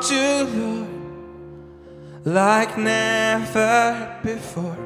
We 0.00 0.16
want 0.16 0.56
Lord, 0.56 0.88
like 2.24 2.78
never 2.78 4.18
before. 4.22 4.76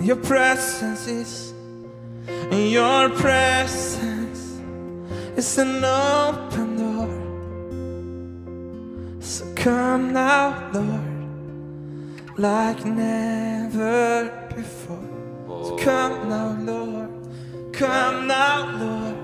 Your 0.00 0.16
presence 0.16 1.06
is, 1.06 1.54
in 2.26 2.70
your 2.70 3.10
presence 3.10 4.60
is 5.36 5.58
an 5.58 5.84
open 5.84 6.76
door. 6.78 7.08
So 9.20 9.44
come 9.54 10.12
now, 10.12 10.70
Lord, 10.72 12.38
like 12.38 12.84
never 12.84 14.48
before. 14.54 14.98
So 15.46 15.76
come 15.76 16.28
now, 16.28 16.56
Lord, 16.60 17.10
come 17.72 18.26
now, 18.26 18.68
Lord, 18.78 19.16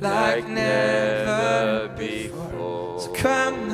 like 0.00 0.48
never 0.48 1.88
before. 1.98 2.98
So 2.98 3.12
come 3.12 3.65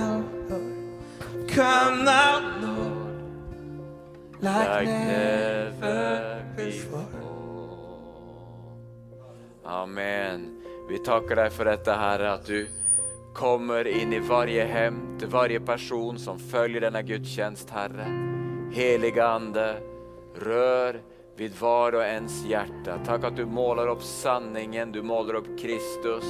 like, 4.52 4.88
never 4.88 6.44
before. 6.56 7.06
Amen. 9.64 10.62
Vi 10.88 10.98
takker 10.98 11.36
deg 11.36 11.52
for 11.52 11.70
dette, 11.70 11.94
Herre, 11.96 12.34
at 12.36 12.46
du 12.46 12.66
kommer 13.34 13.86
inn 13.88 14.12
i 14.12 14.20
varje 14.20 14.64
hem, 14.68 15.00
til 15.18 15.30
varje 15.32 15.60
person 15.64 16.18
som 16.20 16.38
følger 16.38 16.84
denne 16.84 17.02
gudstjenest, 17.06 17.70
Herre. 17.72 18.08
Helige 18.72 19.24
Ande, 19.24 19.68
rør 20.42 21.00
vid 21.36 21.54
var 21.60 21.96
og 21.96 22.04
ens 22.04 22.42
hjerte. 22.44 22.98
Takk 23.06 23.30
at 23.30 23.38
du 23.38 23.46
måler 23.48 23.88
opp 23.92 24.04
sanningen, 24.04 24.92
du 24.92 25.00
måler 25.06 25.40
opp 25.40 25.48
Kristus. 25.60 26.28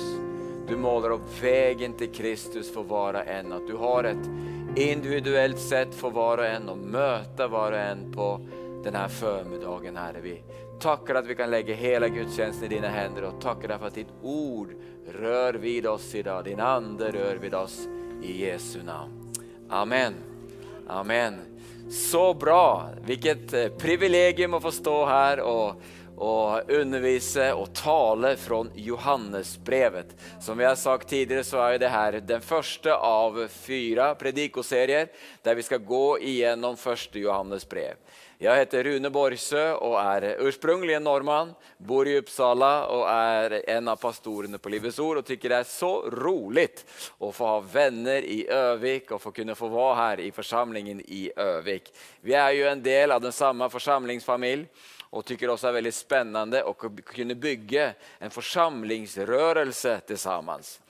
Du 0.68 0.76
måler 0.78 1.16
opp 1.16 1.26
vegen 1.40 1.96
til 1.98 2.12
Kristus 2.14 2.70
for 2.72 2.86
var 2.86 3.18
og 3.18 3.28
en. 3.28 3.50
At 3.56 3.66
du 3.66 3.74
har 3.80 4.06
ett 4.12 4.28
individuellt 4.76 5.58
sätt 5.58 5.94
för 5.94 6.10
var 6.10 6.38
och 6.38 6.46
en 6.46 6.68
Og 6.68 6.78
möta 6.78 7.48
var 7.48 7.72
och 7.72 7.78
en 7.78 8.12
på 8.12 8.40
den 8.84 8.94
här 8.94 9.08
förmiddagen 9.08 9.96
Herre. 9.96 10.20
Vi 10.20 10.42
tackar 10.80 11.14
att 11.14 11.26
vi 11.26 11.34
kan 11.34 11.50
lägga 11.50 11.74
hela 11.74 12.08
gudstjänsten 12.08 12.64
i 12.64 12.74
dina 12.74 12.88
händer 12.88 13.22
och 13.22 13.40
tackar 13.40 13.68
därför 13.68 13.86
att 13.86 13.94
ditt 13.94 14.12
ord 14.22 14.68
rör 15.08 15.54
vid 15.54 15.86
oss 15.86 16.14
idag. 16.14 16.44
Din 16.44 16.60
ande 16.60 17.10
rör 17.10 17.36
vid 17.36 17.54
oss 17.54 17.88
i 18.22 18.44
Jesu 18.44 18.82
namn. 18.82 19.32
Amen. 19.68 20.14
Amen. 20.88 21.34
Så 21.90 22.34
bra! 22.34 22.88
Vilket 23.04 23.52
eh, 23.52 23.68
privilegium 23.68 24.54
å 24.54 24.60
få 24.60 24.70
stå 24.70 25.06
her 25.06 25.40
och, 25.40 25.82
och 26.16 26.70
undervise 26.70 27.52
og 27.54 27.72
tale 27.74 28.36
fra 28.36 28.64
Johannesbrevet. 28.74 30.16
Som 30.40 30.58
vi 30.58 30.64
har 30.64 30.74
sagt 30.74 31.08
tidligere, 31.08 31.44
så 31.44 31.62
er 31.66 31.78
det 31.78 31.90
her 31.90 32.20
den 32.20 32.40
første 32.40 32.94
av 32.94 33.40
fire 33.48 34.12
predikoserier 34.20 35.08
der 35.42 35.54
vi 35.54 35.62
skal 35.66 35.84
gå 35.84 36.18
igjennom 36.18 36.76
første 36.76 37.18
Johannes 37.18 37.42
Johannesbrev. 37.42 37.96
Jeg 38.42 38.58
heter 38.58 38.84
Rune 38.84 39.10
Borgsø 39.10 39.72
och 39.72 40.00
är 40.00 40.36
ursprungligen 40.40 41.04
nordmann. 41.04 41.54
bor 41.78 42.08
i 42.08 42.18
Uppsala 42.18 42.86
og 42.86 43.06
er 43.08 43.62
en 43.70 43.88
av 43.88 43.96
pastorene 43.96 44.58
på 44.58 44.68
Livets 44.68 44.98
Ord 44.98 45.18
Og 45.18 45.26
syns 45.26 45.40
det 45.40 45.52
er 45.52 45.64
så 45.64 46.10
roligt 46.10 46.84
å 47.18 47.32
få 47.32 47.46
ha 47.46 47.60
venner 47.60 48.22
i 48.22 48.46
Øvik 48.48 49.12
og 49.12 49.20
få 49.20 49.30
kunne 49.30 49.54
få 49.54 49.68
være 49.68 49.94
her 49.96 50.20
i 50.20 50.30
forsamlingen 50.30 51.00
i 51.08 51.30
Øvik. 51.36 51.92
Vi 52.20 52.34
er 52.34 52.50
jo 52.50 52.66
en 52.66 52.82
del 52.82 53.10
av 53.10 53.20
den 53.20 53.32
samme 53.32 53.70
församlingsfamilj 53.70 54.66
och 55.12 55.24
tycker 55.24 55.50
också 55.50 55.68
är 55.68 55.72
väldigt 55.72 55.94
spännande 55.94 56.64
å 56.64 56.72
kunne 57.04 57.34
bygga 57.34 57.92
en 58.18 58.30
församlingsrörelse 58.30 60.00
tillsammans. 60.06 60.80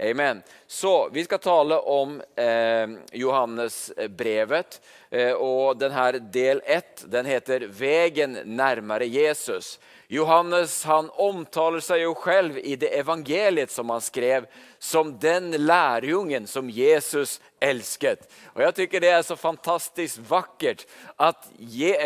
Amen. 0.00 0.42
Så 0.66 1.08
vi 1.12 1.24
skal 1.24 1.38
tale 1.38 1.76
om 1.78 2.22
eh, 2.34 2.88
Johannesbrevet 3.12 4.80
eh, 5.10 5.32
og 5.32 5.76
denne 5.80 6.18
del 6.18 6.60
1 6.64 7.04
den 7.08 7.26
heter 7.26 7.60
Vägen 7.60 8.38
närmare 8.44 9.06
Jesus. 9.06 9.78
Johannes 10.08 10.84
han 10.84 11.10
omtaler 11.10 11.80
seg 11.80 12.04
jo 12.06 12.14
selv 12.24 12.58
i 12.58 12.76
det 12.76 12.92
evangeliet 12.96 13.70
som 13.70 13.90
han 13.90 14.00
skrev 14.00 14.46
som 14.78 15.18
den 15.18 15.50
lærjungen 15.66 16.46
som 16.46 16.70
Jesus 16.70 17.40
älskat. 17.60 18.28
Og 18.54 18.62
Jeg 18.62 18.74
tycker 18.74 19.00
det 19.00 19.10
er 19.10 19.22
så 19.22 19.36
fantastisk 19.36 20.18
vakkert 20.28 20.86
at 21.18 21.48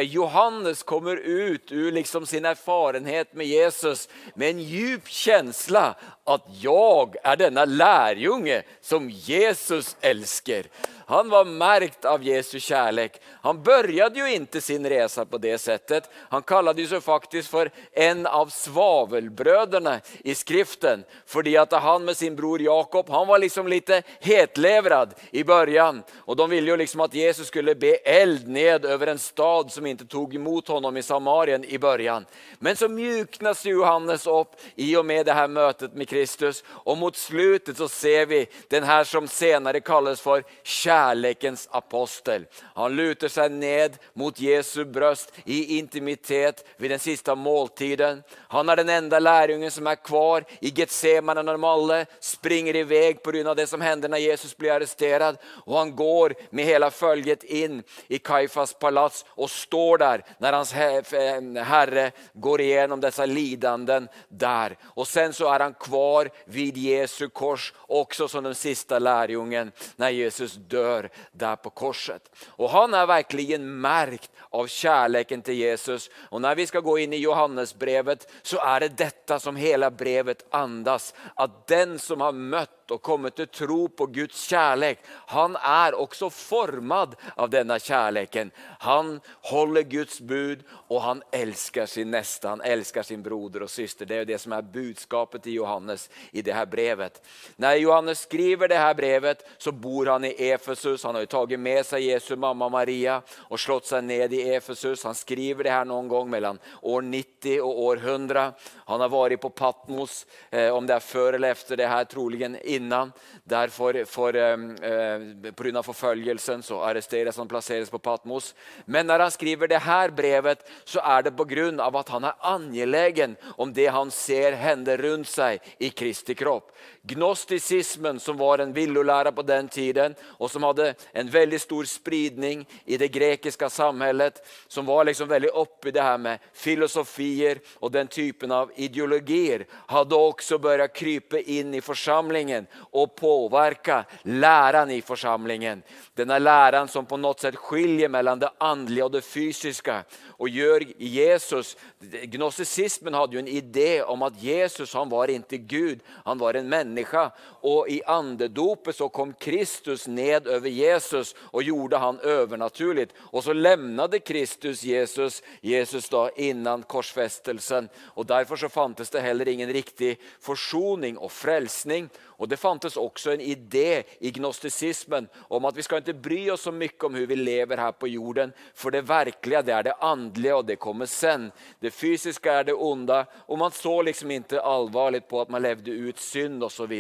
Johannes 0.03 0.83
kommer 0.83 1.16
ut 1.16 1.72
ur 1.72 1.93
liksom 1.93 2.27
sin 2.27 2.44
erfarenhet 2.44 3.34
med 3.34 3.47
Jesus 3.47 4.09
med 4.34 4.50
en 4.50 4.61
djup 4.61 5.09
känsla 5.09 5.94
at 6.25 6.47
jag 6.62 7.16
er 7.25 7.37
denne 7.37 7.66
lärjunge 7.66 8.62
som 8.81 9.11
Jesus 9.11 9.97
elsker'. 10.00 10.69
Han 11.11 11.28
var 11.28 11.44
märkt 11.44 12.05
av 12.05 12.22
Jesu 12.22 12.61
kärlek. 12.61 13.21
Han 13.43 13.62
började 13.62 14.19
ju 14.19 14.34
inte 14.34 14.61
sin 14.61 14.88
resa 14.88 15.25
på 15.25 15.38
det 15.38 15.59
sättet. 15.59 16.11
Han 16.28 16.43
kallade 16.43 16.87
sig 16.87 17.00
faktiskt 17.00 17.49
för 17.49 17.71
en 17.93 18.27
av 18.27 18.47
svavelbröderna 18.47 20.00
i 20.25 20.34
skriften. 20.34 21.05
Fordi 21.27 21.56
at 21.56 21.72
han 21.72 22.05
med 22.05 22.17
sin 22.17 22.37
bror 22.37 22.62
Jakob, 22.62 23.11
han 23.11 23.27
var 23.27 23.38
liksom 23.38 23.69
lite 23.69 24.03
hetlevrad 24.21 25.15
början. 25.50 26.03
Och 26.16 26.37
de 26.37 26.50
ville 26.50 26.71
ju 26.71 26.77
liksom 26.77 27.00
att 27.00 27.15
Jesus 27.15 27.47
skulle 27.47 27.75
be 27.75 27.94
eld 27.94 28.49
ned 28.49 28.84
över 28.84 29.06
en 29.06 29.19
stad 29.19 29.72
som 29.72 29.87
inte 29.87 30.05
tog 30.05 30.34
emot 30.34 30.69
honom 30.69 30.97
i 30.97 31.03
Samarien 31.03 31.65
i 31.65 31.78
början. 31.78 32.27
Men 32.59 32.77
så 32.77 32.88
mjuknas 32.88 33.66
Johannes 33.66 34.27
upp 34.27 34.50
i 34.75 34.97
och 34.97 35.06
med 35.06 35.27
det 35.27 35.33
här 35.33 35.49
mötet 35.49 35.94
med 35.94 36.09
Kristus. 36.09 36.65
Och 36.66 36.99
mot 36.99 37.16
slutet 37.16 37.77
så 37.77 37.88
ser 37.88 38.27
vi 38.27 38.47
den 38.69 38.84
här 38.84 39.05
som 39.05 39.28
senare 39.28 39.81
kallas 39.81 40.21
för 40.21 40.44
kärlekens 40.62 41.69
apostel. 41.71 42.47
Han 42.75 42.97
lutar 42.97 43.28
sig 43.28 43.49
ned 43.49 43.97
mot 44.12 44.41
Jesu 44.41 44.84
bröst 44.84 45.32
i 45.44 45.78
intimitet 45.78 46.65
vid 46.77 46.91
den 46.91 46.99
sista 46.99 47.34
måltiden. 47.34 48.22
Han 48.49 48.69
är 48.69 48.77
den 48.77 48.88
enda 48.88 49.19
lärjungen 49.19 49.71
som 49.71 49.87
är 49.87 49.94
kvar 49.94 50.44
i 50.61 50.69
Getsemane 50.69 51.43
när 51.43 51.53
de 51.53 51.65
alla 51.65 52.06
springer 52.21 52.77
iväg 52.77 53.22
på 53.22 53.31
grund 53.31 53.49
av 53.49 53.56
det 53.56 53.67
som 53.67 53.81
hände 53.81 54.09
när 54.09 54.19
Jesus 54.19 54.56
blir 54.56 54.72
arresterad. 54.72 55.29
Och 55.44 55.78
han 55.78 55.96
går 55.96 56.34
med 56.50 56.64
hela 56.64 56.91
följet 56.91 57.44
in 57.44 57.82
i 58.08 58.18
Kaifas 58.18 58.74
palats 58.74 59.24
och 59.28 59.50
står 59.50 59.98
där 59.98 60.24
när 60.38 60.52
hans 60.52 60.72
herre 60.72 62.12
går 62.32 62.60
igenom 62.60 63.00
dessa 63.00 63.26
lidanden 63.26 64.08
där. 64.28 64.76
Och 64.84 65.08
sen 65.08 65.32
så 65.32 65.52
är 65.52 65.60
han 65.60 65.74
kvar 65.74 66.30
vid 66.44 66.76
Jesu 66.76 67.28
kors 67.28 67.74
också 67.76 68.28
som 68.28 68.44
den 68.44 68.54
sista 68.54 68.98
lärjungen 68.98 69.72
när 69.96 70.10
Jesus 70.10 70.54
dör 70.54 71.10
där 71.32 71.56
på 71.56 71.70
korset. 71.70 72.30
Och 72.46 72.70
han 72.70 72.94
är 72.94 73.06
verkligen 73.06 73.80
märkt 73.80 74.30
av 74.50 74.66
kärleken 74.66 75.42
till 75.42 75.54
Jesus. 75.54 76.10
Och 76.14 76.40
när 76.40 76.54
vi 76.54 76.66
ska 76.66 76.81
gå 76.81 76.99
in 76.99 77.12
i 77.12 77.16
Johannesbrevet 77.16 78.32
så 78.43 78.58
är 78.58 78.81
det 78.81 78.88
detta 78.88 79.40
som 79.40 79.56
hela 79.56 79.90
brevet 79.90 80.46
andas. 80.50 81.14
Att 81.34 81.66
den 81.66 81.99
som 81.99 82.20
har 82.20 82.32
mött 82.32 82.70
och 82.90 83.02
kommit 83.02 83.37
til 83.37 83.46
tro 83.46 83.88
på 83.88 84.06
Guds 84.06 84.46
kjærlighet, 84.50 84.98
han 85.31 85.56
er 85.56 85.96
også 85.98 86.31
formad 86.31 87.16
av 87.37 87.50
denne 87.52 87.78
kjærligheten. 87.78 88.50
Han 88.87 89.20
holder 89.50 89.82
Guds 89.82 90.20
bud 90.20 90.64
og 90.88 91.02
han 91.02 91.22
elsker 91.32 91.87
sin 91.87 92.10
neste. 92.10 92.48
han 92.48 92.62
elsker 92.64 93.02
sin 93.02 93.22
broder 93.22 93.62
og 93.62 93.70
syster. 93.70 94.06
Det 94.06 94.16
er 94.16 94.25
jo 94.25 94.31
det 94.32 94.40
som 94.40 94.52
er 94.52 94.62
budskapet 94.62 95.42
til 95.42 95.60
Johannes 95.60 96.08
i 96.32 96.42
det 96.42 96.54
her 96.54 96.66
brevet. 96.66 97.20
Når 97.56 97.81
Johannes 97.81 98.19
skriver 98.26 98.69
det 98.69 98.78
her 98.78 98.94
brevet 98.94 99.44
så 99.58 99.72
bor 99.72 100.06
han 100.06 100.25
i 100.25 100.34
Efesus, 100.50 101.04
han 101.04 101.14
har 101.14 101.22
jo 101.22 101.31
tatt 101.31 101.58
med 101.58 101.86
seg 101.86 102.04
Jesu 102.04 102.36
mamma 102.36 102.69
Maria 102.69 103.20
og 103.48 103.60
slått 103.60 103.86
seg 103.90 104.04
ned 104.04 104.32
i 104.32 104.43
Efesus. 104.54 105.04
Han 105.04 105.14
skriver 105.14 105.64
det 105.64 105.75
her 105.75 105.84
noen 105.88 106.08
gang 106.10 106.31
mellom 106.31 106.60
år 106.82 107.02
90 107.02 107.60
og 107.60 107.82
år 107.86 108.02
100. 108.04 108.46
Han 108.86 109.00
har 109.00 109.12
vært 109.12 109.40
på 109.40 109.50
Patmos, 109.50 110.26
eh, 110.50 110.70
om 110.70 110.86
det 110.86 110.96
er 110.96 111.04
før 111.04 111.34
eller 111.34 111.54
efter 111.54 111.76
det 111.76 111.88
her, 111.88 112.04
troligen 112.04 112.56
innan. 112.81 113.12
Der 113.44 113.69
for, 113.69 113.97
for, 114.05 114.37
eh, 114.37 115.53
Pga. 115.56 115.82
forfølgelsen 115.82 116.65
så 116.65 116.81
arresteres 116.88 117.37
han 117.37 117.49
plasseres 117.49 117.91
på 117.91 117.99
Patmos. 117.99 118.55
Men 118.87 119.06
når 119.06 119.27
han 119.27 119.35
skriver 119.35 119.69
det 119.69 119.82
her 119.85 120.11
brevet, 120.11 120.65
så 120.85 121.00
er 121.05 121.23
det 121.23 121.37
pga. 121.37 121.99
at 122.00 122.09
han 122.09 122.25
er 122.25 122.38
angelegen 122.43 123.37
om 123.59 123.73
det 123.73 123.88
han 123.91 124.11
ser 124.11 124.56
hende 124.56 124.97
rundt 124.97 125.29
seg 125.29 125.61
i 125.79 125.91
Kristi 125.91 126.35
kropp. 126.35 126.73
Gnostisismen, 127.03 128.21
som 128.21 128.37
var 128.37 128.59
en 128.59 128.73
villolære 128.73 129.32
på 129.32 129.43
den 129.43 129.69
tiden, 129.69 130.15
og 130.38 130.50
som 130.50 130.62
hadde 130.62 130.94
en 131.15 131.31
veldig 131.32 131.61
stor 131.61 131.85
spridning 131.85 132.67
i 132.87 132.97
det 132.97 133.11
grekiske 133.12 133.71
samfunnet, 133.71 134.41
som 134.69 134.87
var 134.87 135.05
liksom 135.05 135.29
veldig 135.29 135.50
oppi 135.56 135.91
det 135.91 136.03
her 136.03 136.19
med 136.19 136.38
filosofier 136.53 137.61
og 137.81 137.93
den 137.93 138.09
typen 138.09 138.53
av 138.53 138.71
ideologier, 138.77 139.67
hadde 139.88 140.17
også 140.17 140.59
begynt 140.59 140.94
krype 140.94 141.41
inn 141.50 141.75
i 141.75 141.82
forsamlingen 141.82 142.67
og 142.93 143.17
påverka 143.17 144.05
läran 144.22 144.90
i 144.90 145.02
forsamlingen. 145.02 145.82
Denna 146.14 146.38
läran 146.38 146.88
som 146.88 147.06
på 147.06 147.17
noe 147.17 147.34
sett 147.38 147.56
skiljer 147.56 148.08
mellom 148.08 148.38
det 148.38 148.50
andliga 148.58 149.05
og 149.05 149.12
det 149.12 149.22
fysiske. 149.22 150.05
Och 150.40 150.49
gör 150.49 150.84
Jesus, 150.99 151.76
gnosticismen 152.00 153.14
hadde 153.14 153.37
jo 153.37 153.40
en 153.40 153.49
idé 153.49 154.02
om 154.02 154.22
at 154.22 154.43
Jesus 154.43 154.94
han 154.94 155.08
var 155.08 155.28
ikke 155.28 155.56
Gud, 155.56 156.00
han 156.25 156.38
var 156.38 156.55
en 156.55 156.69
menneske. 156.69 157.31
Og 157.62 157.88
i 157.88 158.00
andedopet 158.06 158.96
så 158.96 159.08
kom 159.08 159.32
Kristus 159.32 160.06
ned 160.08 160.49
over 160.49 160.69
Jesus 160.69 161.34
og 161.52 161.62
gjorde 161.62 162.00
han 162.00 162.20
overnaturlig. 162.25 163.11
Og 163.32 163.44
så 163.44 163.52
lemnade 163.52 164.20
Kristus 164.20 164.84
Jesus, 164.84 165.43
Jesus 165.61 166.08
då 166.08 166.31
innan 166.37 166.82
korsfästelsen. 166.82 167.88
Og 168.14 168.26
Derfor 168.26 168.56
så 168.56 168.69
fantes 168.69 169.11
det 169.11 169.20
heller 169.20 169.49
ingen 169.49 169.72
riktig 169.72 170.19
forsoning 170.40 171.19
og 171.19 171.32
frelsning. 171.32 172.08
Og 172.38 172.49
Det 172.49 172.59
fantes 172.60 172.96
også 173.00 173.34
en 173.34 173.42
idé 173.42 174.02
i 174.20 174.30
gnostisismen 174.34 175.28
om 175.48 175.66
at 175.68 175.76
vi 175.76 175.84
skal 175.84 176.02
ikke 176.02 176.16
bry 176.22 176.40
oss 176.52 176.66
så 176.66 176.72
mye 176.74 176.92
om 177.00 177.14
hvordan 177.14 177.28
vi 177.30 177.38
lever 177.38 177.80
her 177.80 177.92
på 177.96 178.10
jorden, 178.10 178.52
for 178.74 178.92
det 178.94 179.06
virkelige 179.08 179.62
det 179.66 179.74
er 179.74 179.86
det 179.88 179.96
åndelige, 180.04 180.54
og 180.56 180.66
det 180.68 180.78
kommer 180.80 181.08
sen. 181.10 181.48
Det 181.80 181.92
fysiske 181.94 182.50
er 182.50 182.68
det 182.70 182.76
onde, 182.76 183.22
og 183.48 183.60
man 183.60 183.74
så 183.74 184.00
liksom 184.06 184.32
ikke 184.34 184.62
alvorlig 184.64 185.22
på 185.28 185.40
at 185.42 185.50
man 185.52 185.62
levde 185.64 185.94
ut 186.08 186.20
synd 186.20 186.62
osv. 186.64 186.94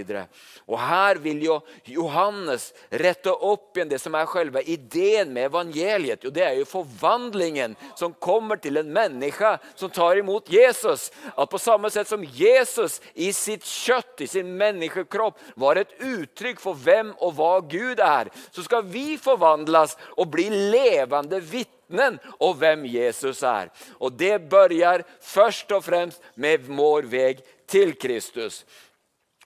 Og 0.66 0.78
her 0.80 1.20
vil 1.22 1.42
jo 1.44 1.58
Johannes 1.88 2.70
rette 2.90 3.32
opp 3.32 3.76
igjen 3.76 3.90
det 3.90 4.00
som 4.02 4.16
er 4.18 4.28
selve 4.30 4.62
ideen 4.70 5.32
med 5.34 5.50
evangeliet. 5.50 6.24
Jo, 6.24 6.32
det 6.34 6.44
er 6.46 6.58
jo 6.58 6.68
forvandlingen 6.68 7.76
som 7.98 8.14
kommer 8.14 8.60
til 8.60 8.80
en 8.80 8.92
menneske 8.92 9.56
som 9.74 9.92
tar 9.92 10.20
imot 10.20 10.50
Jesus. 10.52 11.10
At 11.36 11.50
på 11.50 11.60
samme 11.60 11.90
sett 11.92 12.08
som 12.10 12.24
Jesus 12.24 13.00
i 13.14 13.32
sitt 13.36 13.66
kjøtt, 13.66 14.24
i 14.24 14.30
sin 14.30 14.54
menneskekropp, 14.60 15.30
opp, 15.30 15.39
var 15.56 15.80
et 15.80 15.92
uttrykk 15.98 16.60
for 16.62 16.78
hvem 16.78 17.12
og 17.18 17.34
hva 17.38 17.52
Gud 17.60 18.00
er, 18.00 18.30
så 18.52 18.64
skal 18.66 18.86
vi 18.86 19.16
forvandles 19.20 19.96
og 20.16 20.30
bli 20.32 20.48
levende 20.50 21.40
vitner 21.40 22.18
om 22.38 22.54
hvem 22.58 22.84
Jesus 22.86 23.42
er. 23.42 23.70
Og 23.98 24.12
Det 24.12 24.38
begynner 24.50 25.04
først 25.20 25.72
og 25.72 25.84
fremst 25.84 26.22
med 26.34 26.66
vår 26.68 27.08
vei 27.10 27.34
til 27.66 27.96
Kristus. 27.98 28.64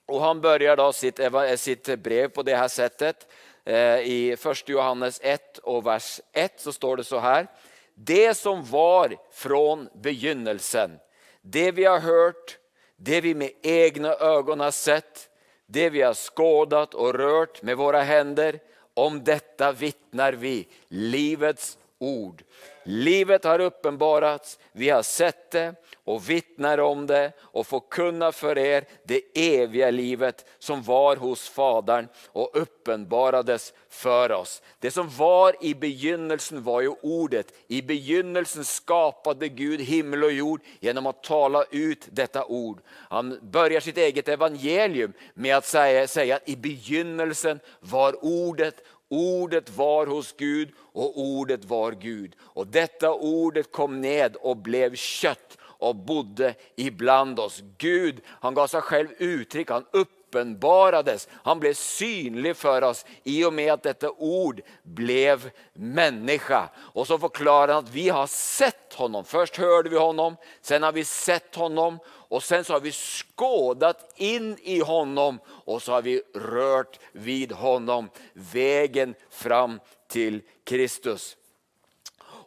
Og 0.08 0.20
Han 0.20 0.40
begynner 0.40 0.76
da 0.76 0.90
sitt, 0.92 1.20
sitt, 1.56 1.88
brev 2.02 2.28
på 2.28 2.42
det 2.42 2.56
her 2.56 2.68
settet. 2.68 3.26
Eh, 3.64 4.00
I 4.04 4.18
1. 4.36 4.68
Johannes 4.68 5.20
1 5.22 5.60
og 5.64 5.84
vers 5.86 6.20
1 6.34 6.60
så 6.60 6.72
står 6.72 6.96
det 6.96 7.06
så 7.06 7.20
her. 7.20 7.46
Det 7.94 8.34
som 8.36 8.60
var 8.66 9.14
fra 9.32 9.86
begynnelsen, 10.02 10.98
det 11.40 11.70
vi 11.76 11.84
har 11.84 12.00
hørt, 12.00 12.58
det 12.96 13.20
vi 13.20 13.34
med 13.34 13.50
egne 13.62 14.14
øyne 14.20 14.64
har 14.64 14.70
sett, 14.74 15.28
det 15.66 15.90
vi 15.94 16.02
har 16.02 16.16
skådat 16.18 16.94
og 16.94 17.14
rørt 17.18 17.62
med 17.62 17.78
våre 17.80 18.02
hender, 18.06 18.60
om 18.94 19.18
dette 19.26 19.72
vittnar 19.74 20.36
vi, 20.38 20.62
livets 20.88 21.74
ord. 22.04 22.44
Livet 22.84 23.44
har 23.44 23.64
uppenbarats, 23.64 24.58
vi 24.72 24.90
har 24.90 25.02
sett 25.02 25.50
det 25.50 25.74
og 26.04 26.20
vittnar 26.26 26.80
om 26.84 27.06
det 27.08 27.32
og 27.56 27.64
forkunnar 27.64 28.34
for 28.36 28.58
er 28.60 28.84
det 29.08 29.22
evige 29.40 29.88
livet 29.94 30.42
som 30.60 30.82
var 30.84 31.16
hos 31.22 31.46
Fadern 31.48 32.10
og 32.36 32.56
uppenbarades 32.60 33.70
for 33.88 34.32
oss. 34.36 34.58
Det 34.80 34.90
som 34.92 35.08
var 35.16 35.56
i 35.64 35.72
begynnelsen 35.74 36.60
var 36.64 36.82
jo 36.84 36.96
ordet. 37.02 37.54
I 37.68 37.80
begynnelsen 37.82 38.64
skapade 38.68 39.48
Gud 39.48 39.80
himmel 39.80 40.28
og 40.28 40.36
jord 40.36 40.68
genom 40.84 41.08
å 41.08 41.16
tale 41.24 41.64
ut 41.72 42.08
dette 42.12 42.44
ord. 42.44 42.82
Han 43.08 43.38
börjar 43.42 43.80
sitt 43.80 43.98
eget 43.98 44.28
evangelium 44.28 45.14
med 45.34 45.56
å 45.56 45.64
si 45.64 46.28
at 46.34 46.48
i 46.52 46.56
begynnelsen 46.56 47.64
var 47.80 48.18
ordet 48.20 48.84
Ordet 49.14 49.70
var 49.76 50.10
hos 50.10 50.32
Gud, 50.38 50.72
og 50.94 51.18
ordet 51.20 51.64
var 51.70 51.94
Gud. 52.02 52.34
Og 52.54 52.66
dette 52.74 53.10
ordet 53.10 53.68
kom 53.74 54.00
ned 54.02 54.40
og 54.42 54.64
ble 54.66 54.88
kjøtt 54.98 55.58
og 55.84 56.04
bodde 56.06 56.54
ibland 56.80 57.38
oss. 57.38 57.60
Gud 57.80 58.20
han 58.42 58.56
ga 58.56 58.66
seg 58.70 58.90
selv 58.90 59.22
uttrykk. 59.22 59.72
Han 59.74 60.04
åpenbarades. 60.04 61.28
Han 61.44 61.60
ble 61.62 61.74
synlig 61.78 62.54
for 62.58 62.86
oss 62.88 63.04
i 63.28 63.40
og 63.46 63.54
med 63.56 63.72
at 63.74 63.86
dette 63.86 64.10
ord 64.10 64.62
ble 64.82 65.36
menneske. 65.74 66.64
Og 66.94 67.08
så 67.08 67.18
forklarer 67.20 67.76
han 67.76 67.86
at 67.86 67.94
vi 67.94 68.08
har 68.08 68.30
sett 68.30 68.96
honom. 68.98 69.26
Først 69.26 69.58
hørte 69.60 69.92
vi 69.92 70.00
honom, 70.00 70.38
sen 70.62 70.86
har 70.86 70.94
vi 70.96 71.04
sett 71.06 71.54
honom. 71.58 72.00
Og 72.34 72.42
sen 72.42 72.64
så 72.66 72.74
har 72.74 72.82
vi 72.82 72.92
skådat 72.92 74.02
inn 74.18 74.56
i 74.62 74.80
honom 74.82 75.38
og 75.64 75.78
så 75.82 75.98
har 75.98 76.02
vi 76.02 76.18
rørt 76.34 76.98
vid 77.12 77.54
honom. 77.54 78.10
Veien 78.34 79.14
fram 79.30 79.78
til 80.10 80.42
Kristus. 80.66 81.36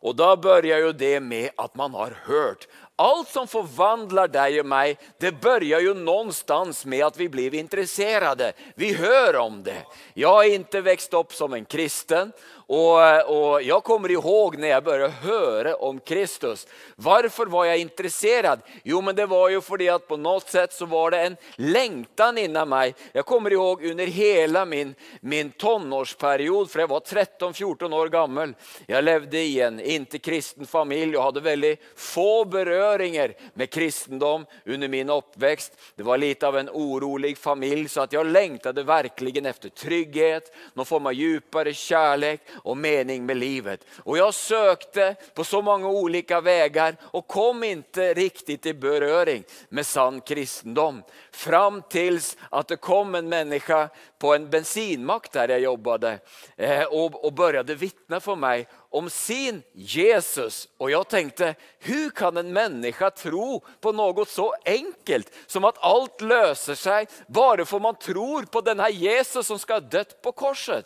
Og 0.03 0.15
Da 0.15 0.35
begynner 0.35 0.83
jo 0.83 0.91
det 0.91 1.19
med 1.23 1.49
at 1.57 1.75
man 1.75 1.93
har 1.93 2.13
hørt. 2.27 2.67
Allt 2.99 3.29
som 3.29 3.47
förvandlar 3.47 4.27
dig 4.27 4.59
och 4.59 4.65
mig, 4.65 4.97
det 5.19 5.31
börjar 5.31 5.79
ju 5.79 5.93
någonstans 5.93 6.85
med 6.85 7.05
att 7.05 7.17
vi 7.17 7.29
blir 7.29 7.53
intresserade. 7.53 8.53
Vi 8.75 8.93
hör 8.93 9.35
om 9.35 9.63
det. 9.63 9.83
Jag 10.13 10.29
har 10.29 10.43
inte 10.43 10.81
växt 10.81 11.13
upp 11.13 11.33
som 11.33 11.53
en 11.53 11.65
kristen 11.65 12.31
och, 12.67 13.51
och, 13.51 13.61
Jag 13.63 13.83
kommer 13.83 14.11
ihåg 14.11 14.57
när 14.57 14.67
jag 14.67 14.83
började 14.83 15.13
höra 15.13 15.75
om 15.75 15.99
Kristus. 15.99 16.67
Varför 16.95 17.45
var 17.45 17.65
jag 17.65 17.77
intresserad? 17.77 18.59
Jo, 18.83 19.01
men 19.01 19.15
det 19.15 19.25
var 19.25 19.49
ju 19.49 19.61
för 19.61 19.91
att 19.91 20.07
på 20.07 20.17
något 20.17 20.49
sätt 20.49 20.73
så 20.73 20.85
var 20.85 21.11
det 21.11 21.21
en 21.21 21.37
längtan 21.55 22.37
inom 22.37 22.69
mig. 22.69 22.95
Jag 23.11 23.25
kommer 23.25 23.53
ihåg 23.53 23.85
under 23.85 24.05
hela 24.05 24.65
min, 24.65 24.95
min 25.19 25.51
tonårsperiod, 25.51 26.71
för 26.71 26.79
jag 26.79 26.87
var 26.87 26.99
13-14 26.99 27.95
år 27.95 28.09
gammal. 28.09 28.55
Jag 28.85 29.03
levde 29.03 29.37
i 29.37 29.61
en 29.61 29.79
inte 29.79 30.19
kristen 30.19 30.65
familj 30.65 31.17
och 31.17 31.23
hade 31.23 31.39
väldigt 31.39 31.79
få 31.95 32.45
beröringar 32.45 33.33
med 33.53 33.69
kristendom 33.69 34.45
under 34.65 34.87
min 34.87 35.09
uppväxt. 35.09 35.77
Det 35.95 36.03
var 36.03 36.17
lite 36.17 36.47
av 36.47 36.57
en 36.57 36.69
orolig 36.69 37.37
familj 37.37 37.89
så 37.89 38.01
att 38.01 38.13
jag 38.13 38.25
längtade 38.25 38.83
verkligen 38.83 39.45
efter 39.45 39.69
trygghet, 39.69 40.55
någon 40.73 40.85
form 40.85 41.05
av 41.05 41.13
djupare 41.13 41.73
kärlek 41.73 42.41
och 42.63 42.77
mening 42.77 43.25
med 43.25 43.37
livet. 43.37 43.85
Och 44.03 44.17
jag 44.17 44.33
sökte 44.33 45.15
på 45.33 45.43
så 45.43 45.61
många 45.61 45.89
olika 45.89 46.41
vägar 46.41 46.95
och 47.01 47.27
kom 47.27 47.63
inte 47.63 48.13
riktigt 48.13 48.65
i 48.65 48.73
beröring 48.73 49.43
med 49.69 49.85
sann 49.85 50.21
kristendom. 50.21 51.03
Fram 51.31 51.81
tills 51.89 52.37
att 52.49 52.67
det 52.67 52.77
kom 52.77 53.15
en 53.15 53.29
människa 53.29 53.89
på 54.19 54.35
en 54.35 54.49
bensinmack 54.49 55.31
där 55.31 55.49
jag 55.49 55.59
jobbade 55.59 56.19
og 56.89 57.25
och, 57.25 57.33
började 57.33 57.75
vittna 57.75 58.19
för 58.19 58.35
mig 58.35 58.67
om 58.89 59.09
sin 59.09 59.63
Jesus. 59.73 60.67
Och 60.77 60.91
jag 60.91 61.07
tänkte, 61.07 61.55
hur 61.79 62.09
kan 62.09 62.37
en 62.37 62.53
människa 62.53 63.09
tro 63.09 63.65
på 63.81 63.91
något 63.91 64.29
så 64.29 64.53
enkelt 64.65 65.33
som 65.47 65.63
att 65.63 65.77
allt 65.79 66.21
löser 66.21 66.75
sig 66.75 67.07
bara 67.27 67.65
för 67.65 67.79
man 67.79 67.95
tror 67.95 68.43
på 68.43 68.61
den 68.61 68.79
här 68.79 68.89
Jesus 68.89 69.47
som 69.47 69.59
ska 69.59 69.73
ha 69.73 69.79
dött 69.79 70.21
på 70.21 70.31
korset? 70.31 70.85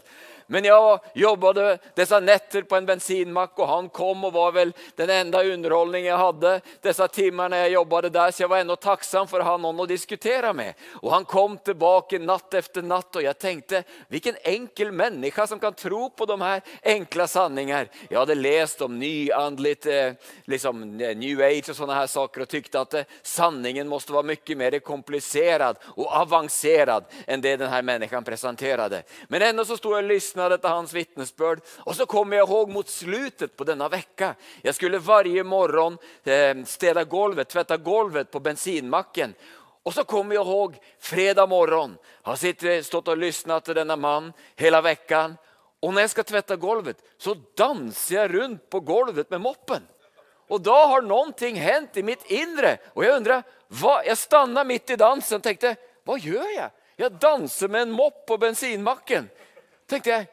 Men 0.52 0.66
jag 0.66 1.00
jobbade 1.14 1.78
dessa 1.96 2.20
nätter 2.20 2.62
på 2.62 2.76
en 2.76 2.86
bensinmack 2.86 3.60
och 3.60 3.68
han 3.68 3.90
kom 3.90 4.24
och 4.24 4.34
var 4.34 4.52
väl 4.52 4.74
den 4.96 5.10
enda 5.10 5.44
underhållning 5.44 6.06
jag 6.06 6.18
hade 6.18 6.62
dessa 6.82 7.08
timmar 7.08 7.50
när 7.50 7.58
jag 7.58 7.70
jobbade 7.70 8.10
där. 8.10 8.32
Så 8.32 8.44
jag 8.44 8.48
var 8.48 8.58
ändå 8.58 8.76
tacksam 8.76 9.28
för 9.28 9.40
att 9.40 9.46
ha 9.46 9.58
någon 9.58 9.80
att 9.80 9.88
diskutera 9.88 10.54
med. 10.54 10.74
Och 10.94 11.12
han 11.12 11.26
kom 11.26 11.58
tillbaka 11.58 12.20
natt 12.20 12.54
efter 12.54 12.82
natt 12.82 13.16
och 13.16 13.22
jag 13.22 13.40
tänkte 13.40 13.84
vilken 14.08 14.36
enkel 14.44 14.92
människa 14.92 15.48
som 15.48 15.60
kan 15.60 15.74
tro 15.74 16.10
på 16.10 16.26
de 16.26 16.42
här 16.42 16.62
enkla 16.84 17.28
sanningar. 17.28 17.88
Jag 18.10 18.20
hade 18.20 18.36
läst 18.36 18.82
om 18.82 19.00
nyandligt, 19.00 19.86
eh, 19.86 20.12
liksom 20.46 21.00
eh, 21.02 21.18
new 21.18 21.42
age 21.42 21.70
och 21.70 21.76
sådana 21.76 21.94
här 21.94 22.08
saker 22.08 22.42
och 22.42 22.50
tyckte 22.50 22.82
att 22.82 22.94
eh, 22.94 23.04
sanningen 23.22 23.88
måste 23.88 24.14
vara 24.14 24.24
mycket 24.24 24.58
mer 24.58 24.80
komplicerad 24.80 25.78
och 25.84 26.12
avancerad 26.12 27.04
än 27.28 27.42
det 27.42 27.58
den 27.58 27.70
här 27.70 27.82
människan 27.82 28.24
presenterade. 28.24 29.04
Men 29.28 29.42
ändå 29.42 29.66
så 29.66 29.78
stod 29.78 29.92
jag 29.92 29.98
och 29.98 30.04
lyssnade 30.04 30.41
lyssnade 30.42 30.58
dette 30.58 30.68
hans 30.68 30.94
vittnesbörd. 30.94 31.60
Och 31.86 31.96
så 31.96 32.06
kommer 32.06 32.38
jag 32.38 32.50
ihåg 32.50 32.70
mot 32.70 32.90
slutet 32.90 33.58
på 33.58 33.64
denna 33.64 33.90
vecka. 33.90 34.36
Jag 34.62 34.76
skulle 34.76 35.00
varje 35.00 35.44
morgon 35.44 35.98
eh, 36.24 36.56
städa 36.66 37.04
golvet, 37.04 37.50
tvätta 37.50 37.78
golvet 37.78 38.32
på 38.32 38.40
bensinmacken. 38.40 39.34
Och 39.84 39.94
så 39.94 40.04
kommer 40.04 40.36
jag 40.36 40.48
ihåg 40.48 40.76
fredag 41.00 41.48
morgon. 41.48 41.98
Jag 42.24 42.32
har 42.32 42.36
sitter, 42.36 42.82
stått 42.82 43.08
och 43.08 43.18
lyssnat 43.18 43.66
till 43.66 43.76
denna 43.76 43.96
man 43.96 44.34
hela 44.56 44.82
veckan. 44.82 45.38
Och 45.82 45.94
när 45.94 46.02
jag 46.02 46.10
ska 46.10 46.24
tvätta 46.24 46.56
golvet 46.56 46.98
så 47.18 47.36
dansar 47.58 48.16
jag 48.16 48.34
runt 48.34 48.70
på 48.70 48.80
golvet 48.80 49.30
med 49.30 49.42
moppen. 49.42 49.82
Och 50.50 50.62
då 50.62 50.74
har 50.74 51.02
någonting 51.02 51.56
hänt 51.56 51.98
i 51.98 52.04
mitt 52.04 52.32
inre. 52.32 52.78
Och 52.94 53.06
jag 53.06 53.16
undrar, 53.16 53.44
vad, 53.68 54.06
jag 54.06 54.18
stannar 54.18 54.66
mitt 54.66 54.90
i 54.90 54.96
dansen 54.96 55.36
och 55.36 55.44
tänkte, 55.44 55.76
vad 56.04 56.20
gör 56.20 56.56
jag? 56.58 56.70
Jag 56.96 57.12
danser 57.12 57.68
med 57.68 57.82
en 57.82 57.92
mopp 57.92 58.26
på 58.28 58.38
bensinmacken. 58.38 59.30
Tänkte 59.92 60.14
jeg. 60.16 60.28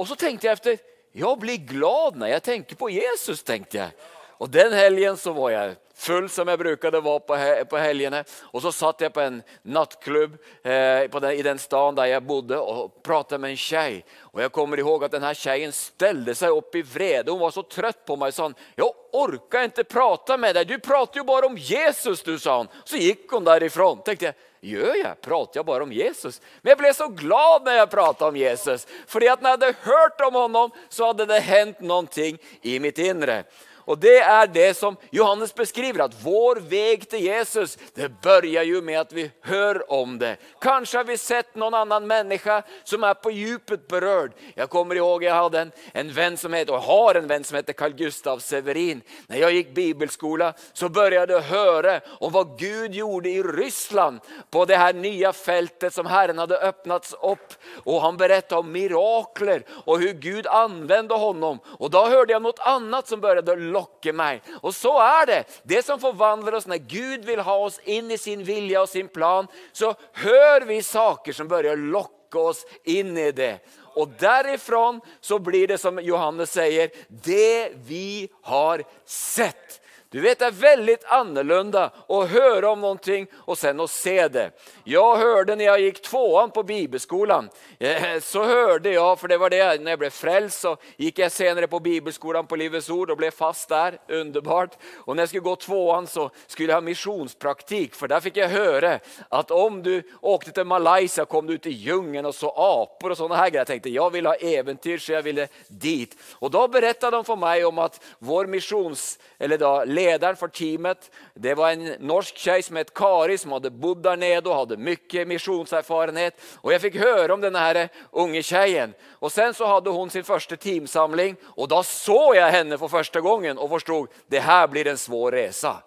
Og 0.00 0.08
så 0.08 0.16
tenkte 0.16 0.48
jeg 0.48 0.58
etter 0.58 0.82
Jeg 1.14 1.38
blir 1.38 1.60
glad 1.68 2.16
når 2.18 2.32
jeg 2.32 2.42
tenker 2.42 2.76
på 2.76 2.90
Jesus. 2.90 3.42
tenkte 3.42 3.78
jeg. 3.78 3.92
Og 4.40 4.50
den 4.50 4.72
helgen 4.72 5.16
så 5.16 5.32
var 5.32 5.50
jeg 5.52 5.76
full 5.94 6.26
som 6.28 6.48
jeg 6.50 6.58
brukade 6.58 7.00
vara 7.00 7.20
på, 7.20 7.36
på 7.70 7.78
helgene. 7.78 8.24
Og 8.50 8.62
så 8.64 8.72
satt 8.74 9.04
jeg 9.04 9.12
på 9.14 9.22
en 9.22 9.36
nattklubb 9.62 10.34
eh, 10.66 11.06
på 11.10 11.20
den, 11.22 11.36
i 11.38 11.44
den 11.46 11.60
stan 11.62 11.94
der 11.94 12.10
jeg 12.10 12.26
bodde 12.26 12.58
og 12.58 12.96
pratet 13.06 13.40
med 13.40 13.54
en 13.54 13.60
tjej. 13.60 14.00
Og 14.32 14.42
jeg 14.42 14.52
kommer 14.52 14.82
ihåg 14.82 15.04
at 15.04 15.14
den 15.14 15.22
här 15.22 15.38
tjejen 15.38 15.72
ställde 15.72 16.34
seg 16.34 16.56
opp 16.56 16.74
i 16.74 16.82
vrede. 16.82 17.30
Hun 17.30 17.44
var 17.44 17.54
så 17.54 17.62
trött 17.62 18.02
på 18.06 18.16
meg, 18.18 18.34
sa, 18.34 18.50
jag 18.74 18.90
orkar 19.14 19.64
inte 19.64 19.84
prata 19.84 20.36
med 20.36 20.58
deg. 20.58 20.68
Du 20.68 20.78
prater 20.78 21.22
jo 21.22 21.24
bare 21.24 21.46
om 21.46 21.56
Jesus, 21.58 22.22
du 22.22 22.38
sa 22.38 22.58
hun. 22.58 22.72
Så 22.84 22.98
gikk 22.98 23.30
hun 23.30 23.46
derifrån. 23.46 24.02
Tenkte 24.02 24.32
jag, 24.32 24.34
Gör 24.64 24.94
jeg? 24.96 25.20
Prater 25.20 25.58
jeg 25.58 25.66
bare 25.68 25.84
om 25.84 25.92
Jesus? 25.92 26.40
Men 26.62 26.72
jeg 26.72 26.80
ble 26.80 26.90
så 26.96 27.08
glad 27.12 27.66
når 27.66 27.78
jeg 27.78 27.90
prata 27.92 28.28
om 28.30 28.36
Jesus. 28.36 28.86
fordi 29.06 29.28
at 29.28 29.42
når 29.42 29.50
jeg 29.50 29.58
hadde 29.58 29.84
hørt 29.84 30.24
om 30.24 30.38
honom 30.40 30.72
så 30.88 31.10
hadde 31.10 31.26
det 31.28 31.40
hendt 31.44 31.80
noen 31.84 32.06
ting 32.08 32.38
i 32.62 32.78
mitt 32.80 32.98
inre. 32.98 33.42
Och 33.84 33.98
det 33.98 34.18
er 34.18 34.46
det 34.46 34.74
som 34.76 34.96
Johannes 35.10 35.54
beskriver, 35.54 36.04
at 36.04 36.16
vår 36.24 36.60
vei 36.64 36.96
til 37.04 37.26
Jesus, 37.26 37.76
det 37.94 38.10
begynner 38.22 38.64
jo 38.64 38.80
med 38.84 38.98
at 39.00 39.12
vi 39.12 39.26
hører 39.44 39.82
om 39.92 40.16
det. 40.18 40.36
Kanskje 40.62 40.98
har 40.98 41.08
vi 41.08 41.16
sett 41.20 41.54
noen 41.58 41.76
annen 41.76 42.06
menneske 42.08 42.60
som 42.84 43.04
er 43.04 43.18
på 43.20 43.32
djupet 43.34 43.86
berørt. 43.88 44.32
Jeg 44.56 44.70
kommer 44.72 44.96
ihåg 44.96 45.26
jeg 45.26 45.36
hadde 45.36 45.66
en, 45.66 45.72
en 45.94 46.12
venn 46.16 46.38
som 46.40 46.54
heter, 46.56 46.74
og 46.74 46.86
har 46.88 47.20
en 47.20 47.28
venn 47.28 47.44
som 47.44 47.58
heter 47.58 47.76
Carl 47.76 47.96
Gustav 47.98 48.40
Severin. 48.44 49.02
Når 49.28 49.42
jeg 49.42 49.58
gikk 49.58 49.74
bibelskola 49.76 50.52
så 50.72 50.88
begynte 50.88 51.34
jeg 51.34 51.36
å 51.36 51.48
høre 51.50 51.94
om 52.24 52.32
hva 52.32 52.44
Gud 52.58 52.94
gjorde 52.96 53.30
i 53.30 53.42
Ryssland 53.44 54.24
på 54.52 54.64
det 54.68 54.78
her 54.80 54.96
nye 54.96 55.32
feltet 55.36 55.94
som 55.94 56.08
Herren 56.08 56.40
hadde 56.40 56.60
åpnet 56.64 57.10
opp. 57.20 57.56
Og 57.84 58.00
han 58.02 58.18
berättade 58.20 58.62
om 58.62 58.72
mirakler 58.72 59.64
og 59.84 59.98
hvordan 59.98 60.20
Gud 60.20 60.46
använde 60.46 61.14
honom. 61.14 61.60
Og 61.78 61.90
da 61.92 62.04
hørte 62.08 62.32
jeg 62.32 62.42
noe 62.42 62.68
annet 62.68 63.08
som 63.08 63.20
började 63.20 63.56
lockar 63.74 64.16
meg. 64.16 64.42
Og 64.62 64.74
så 64.74 64.94
er 65.02 65.30
det. 65.30 65.40
Det 65.66 65.82
som 65.86 66.00
forvandler 66.02 66.58
oss 66.58 66.68
når 66.70 66.84
Gud 66.88 67.28
vil 67.28 67.42
ha 67.44 67.56
oss 67.66 67.80
inn 67.84 68.12
i 68.14 68.20
sin 68.20 68.44
vilje 68.46 68.80
og 68.80 68.90
sin 68.90 69.10
plan, 69.12 69.48
så 69.72 69.94
hører 70.22 70.68
vi 70.70 70.80
saker 70.84 71.36
som 71.36 71.50
bør 71.50 71.74
lokke 71.76 72.48
oss 72.50 72.64
inn 72.88 73.16
i 73.18 73.30
det. 73.34 73.58
Og 73.94 74.10
derifra 74.18 74.98
så 75.22 75.38
blir 75.38 75.68
det 75.70 75.78
som 75.78 76.00
Johannes 76.02 76.54
sier, 76.56 76.90
det 77.08 77.74
vi 77.86 78.26
har 78.50 78.82
sett. 79.06 79.80
Du 80.14 80.20
vet 80.20 80.38
det 80.38 80.44
är 80.44 80.50
väldigt 80.50 81.04
annorlunda 81.04 81.90
att 82.08 82.30
höra 82.30 82.70
om 82.70 82.80
någonting 82.80 83.26
och 83.34 83.58
sen 83.58 83.80
att 83.80 83.90
se 83.90 84.28
det. 84.28 84.50
Jag 84.84 85.16
hörde 85.16 85.56
när 85.56 85.64
jag 85.64 85.80
gick 85.80 86.02
tvåan 86.02 86.50
på 86.50 86.62
bibelskolan, 86.62 87.48
eh, 87.78 88.20
så 88.20 88.44
hörde 88.44 88.90
jag, 88.90 89.20
för 89.20 89.28
det 89.28 89.38
var 89.38 89.50
det 89.50 89.80
när 89.80 89.92
jag 89.92 89.98
blev 89.98 90.10
frälst 90.10 90.60
så 90.60 90.76
gick 90.96 91.18
jag 91.18 91.32
senare 91.32 91.66
på 91.66 91.80
bibelskolan 91.80 92.46
på 92.46 92.56
Livets 92.56 92.90
Ord 92.90 93.10
och 93.10 93.16
blev 93.16 93.30
fast 93.30 93.68
där, 93.68 93.98
underbart. 94.08 94.70
Och 94.96 95.16
när 95.16 95.22
jag 95.22 95.28
skulle 95.28 95.40
gå 95.40 95.56
tvåan 95.56 96.06
så 96.06 96.30
skulle 96.46 96.68
jag 96.68 96.76
ha 96.76 96.80
missionspraktik 96.80 97.94
för 97.94 98.08
där 98.08 98.20
fick 98.20 98.36
jag 98.36 98.48
höra 98.48 98.98
att 99.28 99.50
om 99.50 99.82
du 99.82 100.02
åkte 100.20 100.52
till 100.52 100.64
Malaysia 100.64 101.24
kom 101.24 101.46
du 101.46 101.54
ut 101.54 101.66
i 101.66 101.70
djungeln 101.70 102.26
och 102.26 102.34
så 102.34 102.50
apor 102.56 103.10
och 103.10 103.16
sådana 103.16 103.36
här 103.36 103.50
grejer. 103.50 103.60
Jag 103.60 103.66
tänkte 103.66 103.90
jag 103.90 104.10
vill 104.10 104.26
ha 104.26 104.34
äventyr 104.34 104.98
så 104.98 105.12
jag 105.12 105.22
ville 105.22 105.48
dit. 105.68 106.16
Och 106.32 106.50
då 106.50 106.68
berättade 106.68 107.16
de 107.16 107.24
för 107.24 107.36
mig 107.36 107.64
om 107.64 107.78
att 107.78 108.04
vår 108.18 108.46
missions, 108.46 109.18
eller 109.38 109.58
då, 109.58 109.84
ledaren 110.04 110.36
for 110.36 110.52
teamet, 110.52 111.10
det 111.34 111.54
var 111.56 111.72
en 111.72 111.96
norsk 111.98 112.36
tjej 112.36 112.62
som 112.62 112.76
het 112.76 112.92
Kari 112.94 113.38
som 113.40 113.54
hadde 113.56 113.72
bodd 113.72 114.02
der 114.04 114.20
nede 114.20 114.50
og 114.50 114.58
hadde 114.58 114.80
mye 114.80 115.24
missionserfarenhet. 115.28 116.36
Og 116.62 116.72
jeg 116.74 116.84
fikk 116.84 117.00
høre 117.00 117.32
om 117.34 117.42
denne 117.42 117.60
her 117.60 117.80
unge 118.12 118.42
tjejen. 118.44 118.94
Og 119.20 119.32
sen 119.32 119.54
så 119.56 119.68
hadde 119.70 119.94
hun 119.94 120.12
sin 120.12 120.26
første 120.26 120.56
teamsamling 120.60 121.38
og 121.56 121.68
da 121.72 121.82
så 121.86 122.34
jeg 122.36 122.54
henne 122.58 122.78
for 122.80 122.92
første 122.92 123.22
gangen 123.24 123.58
og 123.58 123.72
forsto 123.76 124.04
det 124.32 124.44
her 124.44 124.66
blir 124.68 124.90
en 124.90 125.00
svår 125.00 125.38
resa. 125.40 125.78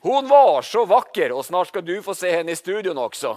Hun 0.00 0.28
var 0.28 0.62
så 0.62 0.84
vacker 0.88 1.32
og 1.32 1.44
snart 1.44 1.68
skal 1.72 1.84
du 1.84 1.98
få 2.02 2.14
se 2.16 2.30
henne 2.32 2.52
i 2.52 2.58
studion 2.58 2.98
også. 2.98 3.36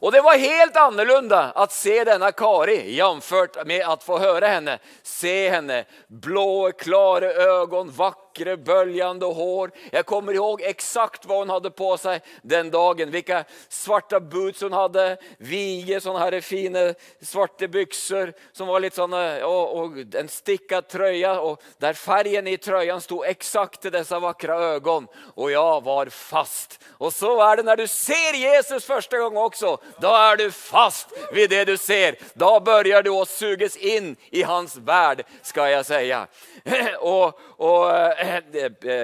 Og 0.00 0.12
det 0.12 0.20
var 0.22 0.38
helt 0.38 0.76
annorlunda 0.78 1.40
å 1.58 1.66
se 1.70 1.96
denne 2.06 2.30
Kari 2.36 2.94
jamført 2.94 3.58
med 3.66 3.82
å 3.82 3.96
få 4.02 4.20
høre 4.22 4.52
henne. 4.54 4.76
Se 5.02 5.48
henne, 5.50 5.82
blå, 6.06 6.70
klara 6.78 7.32
ögon, 7.48 7.90
vackra 8.38 8.56
böljande 8.56 9.26
hår. 9.26 9.70
Jag 9.90 10.06
kommer 10.06 10.32
ihåg 10.32 10.62
exakt 10.62 11.26
vad 11.26 11.38
hon 11.38 11.50
hade 11.50 11.70
på 11.70 11.96
sig 11.96 12.20
den 12.42 12.70
dagen. 12.70 13.10
Vilka 13.10 13.44
svarta 13.68 14.20
boots 14.20 14.60
hon 14.60 14.72
hade, 14.72 15.16
vige, 15.38 16.00
sådana 16.00 16.18
här 16.18 16.40
fina 16.40 16.94
svarta 17.22 17.68
byxor 17.68 18.32
som 18.52 18.66
var 18.66 18.80
lite 18.80 18.96
såna, 18.96 19.46
och, 19.46 19.78
och 19.78 19.92
en 20.14 20.28
stickad 20.28 20.88
tröja 20.88 21.40
och 21.40 21.62
där 21.78 21.92
färgen 21.92 22.46
i 22.46 22.56
tröjan 22.56 23.00
stod 23.00 23.26
exakt 23.26 23.82
til 23.82 23.92
dessa 23.92 24.18
vackra 24.18 24.54
ögon. 24.54 25.06
Och 25.34 25.50
jag 25.50 25.84
var 25.84 26.06
fast. 26.06 26.80
Och 26.98 27.12
så 27.12 27.42
är 27.42 27.56
det 27.56 27.62
när 27.62 27.76
du 27.76 27.86
ser 27.86 28.34
Jesus 28.34 28.84
första 28.84 29.18
gången 29.18 29.38
också 29.38 29.78
då 30.00 30.08
är 30.08 30.36
du 30.36 30.50
fast 30.50 31.08
vid 31.32 31.50
det 31.50 31.64
du 31.64 31.76
ser. 31.76 32.16
Då 32.34 32.60
börjar 32.60 33.02
du 33.02 33.10
att 33.10 33.28
sugas 33.28 33.76
in 33.76 34.16
i 34.30 34.42
hans 34.42 34.76
värld, 34.76 35.24
ska 35.42 35.70
jag 35.70 35.86
säga. 35.86 36.26
Och, 37.00 37.40
och 37.56 37.96
eh, 37.96 38.20
eh, 38.20 38.27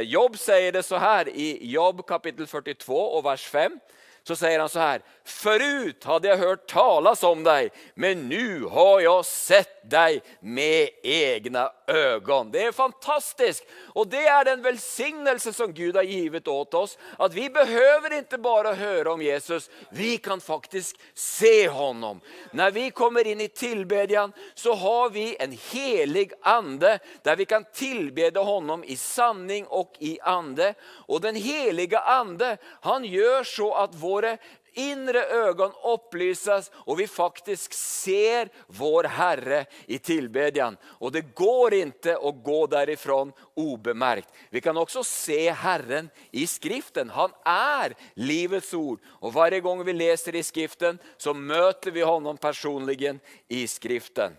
Jobb 0.03 0.39
säger 0.39 0.73
det 0.73 0.83
så 0.83 0.97
här 0.97 1.29
i 1.29 1.59
Jobb 1.71 2.07
kapitel 2.07 2.47
42 2.47 2.95
och 2.95 3.25
vers 3.25 3.47
5 3.47 3.79
så 4.23 4.37
säger 4.37 4.61
han 4.61 4.69
så 4.69 4.79
här, 4.79 5.01
förut 5.25 6.05
hade 6.05 6.29
jag 6.29 6.37
hört 6.37 6.67
talas 6.67 7.23
om 7.23 7.45
dig, 7.45 7.71
men 7.95 8.29
nu 8.29 8.65
har 8.65 9.01
jag 9.01 9.25
sett 9.25 9.74
dig 9.91 10.21
med 10.41 10.89
egne 11.05 11.69
øyne. 11.89 12.51
Det 12.53 12.63
er 12.67 12.73
fantastisk! 12.73 13.65
Og 13.95 14.09
det 14.11 14.23
er 14.27 14.45
den 14.45 14.65
velsignelse 14.65 15.53
som 15.53 15.75
Gud 15.75 15.97
har 15.97 16.05
givet 16.09 16.49
åt 16.49 16.75
oss. 16.75 16.97
At 17.21 17.35
vi 17.35 17.49
behøver 17.49 18.19
ikke 18.19 18.39
bare 18.39 18.75
høre 18.75 19.13
om 19.13 19.23
Jesus, 19.23 19.69
vi 19.91 20.17
kan 20.17 20.41
faktisk 20.41 20.97
se 21.15 21.69
honom. 21.69 22.21
Når 22.53 22.71
vi 22.71 22.89
kommer 22.91 23.27
inn 23.27 23.41
i 23.41 23.49
tilbedjan, 23.49 24.33
så 24.55 24.75
har 24.75 25.11
vi 25.15 25.37
en 25.41 25.53
helig 25.71 26.31
ande 26.43 26.99
der 27.25 27.37
vi 27.37 27.45
kan 27.45 27.67
tilbede 27.73 28.41
honom 28.41 28.85
i 28.85 28.97
sanning 28.97 29.67
og 29.69 29.97
i 30.01 30.19
ande. 30.23 30.75
Og 31.09 31.23
den 31.23 31.37
helige 31.37 31.99
ande, 31.99 32.57
han 32.81 33.05
gjør 33.05 33.43
så 33.45 33.71
at 33.85 34.01
våra 34.01 34.37
inre 34.75 35.25
ögon 35.25 35.73
opplyses, 35.83 36.71
och 36.75 37.01
vi 37.01 37.07
faktiskt 37.07 37.73
ser 37.73 38.49
vår 38.67 39.05
Herre 39.05 39.67
i 39.87 39.99
tillbedjan. 39.99 40.77
Och 40.85 41.13
det 41.13 41.35
går 41.35 41.75
inte 41.75 42.19
att 42.23 42.45
gå 42.45 42.67
därifrån 42.67 43.33
obemärkt. 43.55 44.29
Vi 44.51 44.61
kan 44.61 44.77
också 44.77 45.05
se 45.05 45.51
Herren 45.51 46.11
i 46.31 46.47
skriften. 46.47 47.11
Han 47.11 47.31
är 47.45 47.95
livets 48.15 48.75
ord. 48.75 49.01
Och 49.07 49.33
varje 49.33 49.61
gång 49.61 49.85
vi 49.85 49.93
läser 49.93 50.35
i 50.35 50.43
skriften 50.43 50.99
så 51.17 51.35
möter 51.35 51.91
vi 51.91 52.03
honom 52.03 52.37
personligen 52.37 53.21
i 53.49 53.67
skriften. 53.67 54.33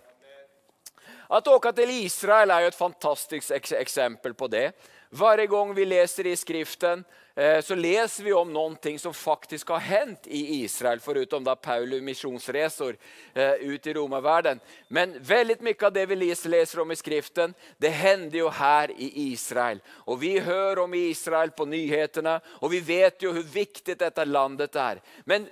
Att 1.27 1.48
åka 1.48 1.74
till 1.74 1.89
Israel 1.89 2.51
är 2.51 2.62
ett 2.62 2.75
fantastiskt 2.75 3.51
exempel 3.72 4.34
på 4.34 4.48
det. 4.48 4.72
Varje 5.10 5.48
gång 5.48 5.74
vi 5.74 5.86
läser 5.86 6.27
i 6.27 6.36
skriften 6.36 7.04
så 7.36 7.75
leser 7.75 8.24
vi 8.24 8.34
om 8.34 8.51
noe 8.54 8.94
som 9.00 9.13
faktisk 9.13 9.74
har 9.75 9.82
hendt 9.84 10.27
i 10.27 10.62
Israel, 10.63 11.01
foruten 11.04 11.44
da 11.44 11.56
Paulus 11.56 12.01
missionsresor 12.01 12.96
eh, 13.34 13.54
ut 13.54 13.88
i 13.88 13.94
romarvärlden. 13.94 14.60
Men 14.88 15.18
veldig 15.20 15.58
mye 15.60 15.86
av 15.86 15.92
det 15.94 16.06
vi 16.06 16.15
leser 16.15 16.80
om 16.80 16.92
i 16.92 16.96
skriften, 16.96 17.54
det 17.77 17.92
hender 17.92 18.39
jo 18.39 18.50
her 18.56 18.94
i 18.96 19.10
Israel. 19.34 19.82
Og 20.08 20.22
vi 20.22 20.38
hører 20.39 20.86
om 20.86 20.94
Israel 20.96 21.51
på 21.51 21.68
nyhetene, 21.68 22.38
og 22.63 22.72
vi 22.72 22.80
vet 22.80 23.20
jo 23.27 23.34
hvor 23.36 23.51
viktig 23.51 23.98
dette 24.00 24.25
landet 24.25 24.80
er. 24.80 25.04
Men 25.27 25.50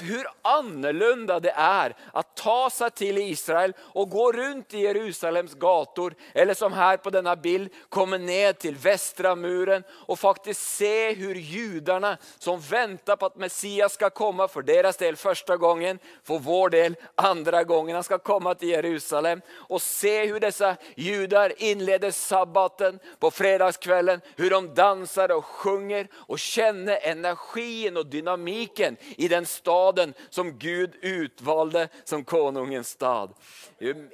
hvor 0.00 0.32
annerledes 0.48 1.44
det 1.44 1.52
er 1.52 1.92
å 2.16 2.24
ta 2.36 2.70
seg 2.72 2.96
til 2.96 3.20
Israel 3.20 3.74
og 3.92 4.10
gå 4.12 4.30
rundt 4.36 4.74
i 4.76 4.86
Jerusalems 4.86 5.54
gator, 5.60 6.16
eller 6.32 6.56
som 6.56 6.72
her 6.72 6.96
på 7.04 7.12
denne 7.12 7.36
bild, 7.36 7.68
komme 7.92 8.16
ned 8.20 8.60
til 8.64 8.80
Vestramuren 8.80 9.84
og 10.08 10.18
faktisk 10.20 10.60
se 10.60 11.17
hur 11.18 11.34
judarna 11.34 12.18
som 12.38 12.60
väntar 12.60 13.16
på 13.16 13.26
att 13.26 13.36
Messias 13.36 13.92
ska 13.92 14.10
komma 14.10 14.48
för 14.48 14.62
deras 14.62 14.96
del 14.96 15.16
första 15.16 15.56
gången, 15.56 15.98
för 16.24 16.38
vår 16.38 16.70
del 16.70 16.96
andra 17.14 17.64
gången. 17.64 17.94
Han 17.94 18.04
ska 18.04 18.18
komma 18.18 18.54
till 18.54 18.68
Jerusalem 18.68 19.40
och 19.54 19.82
se 19.82 20.26
hur 20.26 20.40
dessa 20.40 20.76
judar 20.96 21.52
inleder 21.56 22.10
sabbaten 22.10 22.98
på 23.18 23.30
fredagskvällen, 23.30 24.20
hur 24.36 24.50
de 24.50 24.74
dansar 24.74 25.30
och 25.30 25.44
sjunger 25.44 26.08
och 26.14 26.38
känner 26.38 26.98
energin 27.02 27.96
och 27.96 28.06
dynamiken 28.06 28.96
i 29.16 29.28
den 29.28 29.46
staden 29.46 30.14
som 30.30 30.58
Gud 30.58 30.94
utvalde 31.00 31.88
som 32.04 32.24
konungens 32.24 32.88
stad. 32.88 33.34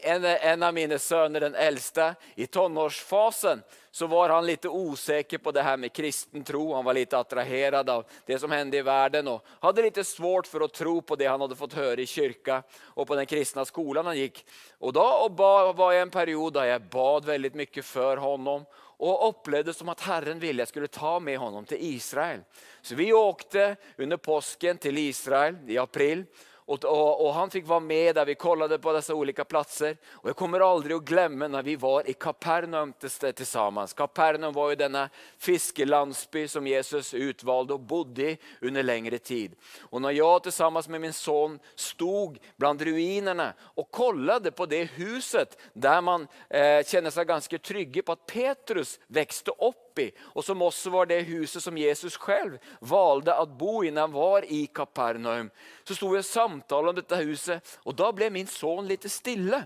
En, 0.02 0.25
en 0.25 0.62
av 0.62 0.75
mina 0.75 0.99
söner, 0.99 1.40
den 1.40 1.54
äldsta, 1.54 2.14
i 2.34 2.46
tonårsfasen 2.46 3.62
så 3.94 4.06
var 4.06 4.28
han 4.28 4.46
litt 4.46 4.66
osäker 4.66 5.38
på 5.38 5.50
det 5.50 5.62
här 5.62 5.76
med 5.76 5.92
kristen 5.92 6.44
tro. 6.44 6.74
Han 6.74 6.84
var 6.84 6.94
litt 6.94 7.12
attraherad 7.12 7.90
av 7.90 8.04
det 8.26 8.38
som 8.38 8.50
hände 8.50 8.76
i 8.76 8.82
världen 8.82 9.28
och 9.28 9.44
hade 9.60 9.82
lite 9.82 10.04
svårt 10.04 10.46
för 10.46 10.60
att 10.60 10.72
tro 10.72 11.02
på 11.02 11.16
det 11.16 11.26
han 11.26 11.40
hadde 11.40 11.56
fått 11.56 11.72
høre 11.72 12.02
i 12.02 12.06
kyrka 12.06 12.62
og 12.96 13.06
på 13.06 13.14
den 13.14 13.26
kristna 13.26 13.64
skolan 13.64 14.06
han 14.06 14.18
gikk. 14.18 14.44
Och 14.78 14.92
då 14.92 15.28
var 15.76 15.92
jag 15.92 16.02
en 16.02 16.10
period 16.10 16.52
där 16.52 16.64
jag 16.64 16.82
bad 16.82 17.24
väldigt 17.24 17.54
mycket 17.54 17.84
för 17.84 18.16
honom 18.16 18.64
og 18.98 19.22
opplevde 19.28 19.74
som 19.74 19.88
at 19.88 20.00
Herren 20.00 20.42
ville 20.42 20.62
jeg 20.62 20.72
skulle 20.72 20.90
ta 20.90 21.20
med 21.20 21.38
honom 21.38 21.64
til 21.64 21.78
Israel. 21.94 22.42
Så 22.82 22.94
vi 22.94 23.12
åkte 23.12 23.76
under 23.98 24.16
påsken 24.16 24.78
til 24.78 24.98
Israel 24.98 25.56
i 25.68 25.78
april 25.78 26.26
och, 26.66 26.85
och, 26.85 27.26
och, 27.26 27.35
han 27.35 27.50
fick 27.50 27.66
vara 27.66 27.80
med 27.80 28.14
där 28.14 28.25
vi 28.25 28.35
kollade 28.35 28.78
på 28.78 28.92
dessa 28.92 29.14
olika 29.14 29.44
platser. 29.44 29.97
Och 30.06 30.28
jag 30.28 30.37
kommer 30.37 30.73
aldrig 30.73 30.97
att 30.97 31.04
glömma 31.04 31.49
när 31.49 31.62
vi 31.62 31.76
var 31.76 32.11
i 32.11 32.12
Kapernaum 32.12 32.92
tillsammans. 33.35 33.92
Kapernaum 33.92 34.54
var 34.54 34.71
ju 34.71 34.76
denna 34.76 35.11
fiskelandsby 35.38 36.49
som 36.49 36.66
Jesus 36.66 37.14
utvalde 37.14 37.75
och 37.75 37.80
bodde 37.80 38.23
i 38.23 38.38
under 38.61 38.83
längre 38.83 39.18
tid. 39.18 39.54
Och 39.80 40.02
när 40.02 40.11
jag 40.11 40.42
tillsammans 40.42 40.88
med 40.88 41.00
min 41.00 41.12
son 41.12 41.59
stod 41.75 42.38
bland 42.56 42.83
ruinerna 42.83 43.52
och 43.61 43.90
kollade 43.90 44.50
på 44.50 44.66
det 44.66 44.85
huset 44.85 45.59
där 45.73 46.00
man 46.00 46.28
eh, 46.50 46.85
kände 46.85 47.11
sig 47.11 47.25
ganska 47.25 47.59
trygga 47.59 48.02
på 48.02 48.12
att 48.12 48.26
Petrus 48.26 49.00
växte 49.06 49.50
upp 49.50 49.83
i 49.98 50.12
och 50.18 50.44
som 50.44 50.62
också 50.62 50.90
var 50.90 51.06
det 51.06 51.20
huset 51.20 51.62
som 51.62 51.78
Jesus 51.78 52.16
själv 52.16 52.58
valde 52.80 53.34
att 53.34 53.48
bo 53.48 53.84
i 53.84 53.90
när 53.90 54.00
han 54.00 54.12
var 54.12 54.44
i 54.44 54.66
Kapernaum. 54.66 55.50
Så 55.84 55.94
stod 55.94 56.12
vi 56.12 56.18
og 56.18 56.24
samtalade 56.24 56.88
om 56.88 56.96
dette 56.96 57.16
huset 57.16 57.78
og 57.84 57.96
da 57.96 58.12
ble 58.12 58.30
min 58.30 58.46
son 58.46 58.88
litt 58.88 59.06
stille. 59.10 59.64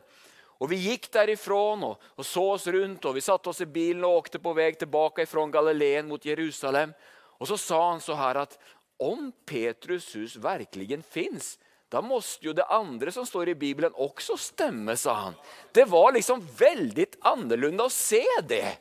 Og 0.58 0.72
vi 0.72 0.80
gikk 0.88 1.06
derifrån 1.14 1.84
og, 1.86 2.08
og 2.18 2.26
så 2.26 2.42
oss 2.56 2.66
rundt, 2.66 3.04
og 3.06 3.14
vi 3.14 3.22
satte 3.22 3.52
oss 3.52 3.62
i 3.62 3.68
bilen 3.70 4.02
og 4.04 4.24
åkte 4.24 4.40
på 4.42 4.52
vei 4.58 4.72
tilbake 4.74 5.22
ifrån 5.22 5.52
Galileen 5.54 6.08
mot 6.10 6.24
Jerusalem. 6.24 6.92
Og 7.38 7.46
så 7.46 7.56
sa 7.56 7.78
han 7.92 8.02
så 8.02 8.16
her 8.18 8.42
at 8.42 8.58
om 8.98 9.30
Petrus 9.46 10.10
hus 10.16 10.34
verkligen 10.42 11.04
fins, 11.06 11.54
da 11.88 12.02
måtte 12.04 12.42
jo 12.44 12.52
det 12.52 12.66
andre 12.68 13.12
som 13.14 13.26
står 13.26 13.54
i 13.54 13.56
Bibelen, 13.56 13.94
også 13.94 14.36
stemme, 14.36 14.96
sa 14.98 15.14
han. 15.28 15.38
Det 15.72 15.86
var 15.88 16.12
liksom 16.12 16.42
veldig 16.58 17.06
annorlunda 17.30 17.86
å 17.86 17.92
se 17.92 18.24
det. 18.50 18.74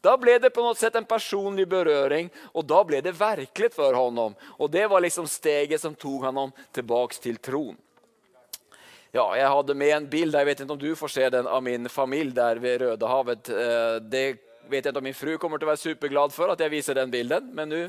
Då 0.00 0.16
ble 0.16 0.38
det 0.38 0.50
på 0.50 0.62
något 0.62 0.78
sätt 0.78 0.94
en 0.94 1.04
personlig 1.04 1.68
berøring, 1.68 2.30
og 2.52 2.64
da 2.64 2.84
ble 2.84 3.00
det 3.00 3.12
verkligt 3.12 3.74
for 3.74 3.92
honom. 3.92 4.34
Og 4.58 4.70
det 4.70 4.86
var 4.86 5.00
liksom 5.00 5.26
steget 5.28 5.80
som 5.80 5.94
tog 5.94 6.24
honom 6.24 6.52
tilbake 6.72 7.20
til 7.20 7.36
tron. 7.36 7.76
Ja, 9.12 9.26
jeg 9.36 9.48
hadde 9.48 9.74
med 9.74 9.90
en 9.96 10.06
bild, 10.06 10.34
jeg 10.34 10.46
vet 10.46 10.60
ikke 10.62 10.72
om 10.72 10.78
du 10.78 10.94
får 10.96 11.10
se 11.10 11.28
den, 11.34 11.46
av 11.46 11.62
min 11.62 11.88
familie 11.88 12.32
der 12.32 12.60
ved 12.62 12.80
Rødehavet. 12.80 13.50
Eh, 13.50 13.96
det 14.06 14.24
vet 14.70 14.84
jeg 14.84 14.92
ikke 14.92 15.02
om 15.02 15.08
min 15.08 15.18
fru 15.18 15.34
kommer 15.38 15.58
til 15.58 15.66
å 15.66 15.72
være 15.72 15.82
superglad 15.82 16.32
for 16.32 16.52
at 16.52 16.62
jeg 16.62 16.70
viser 16.70 16.94
den 16.94 17.10
bilden, 17.10 17.50
men 17.52 17.68
nu 17.68 17.80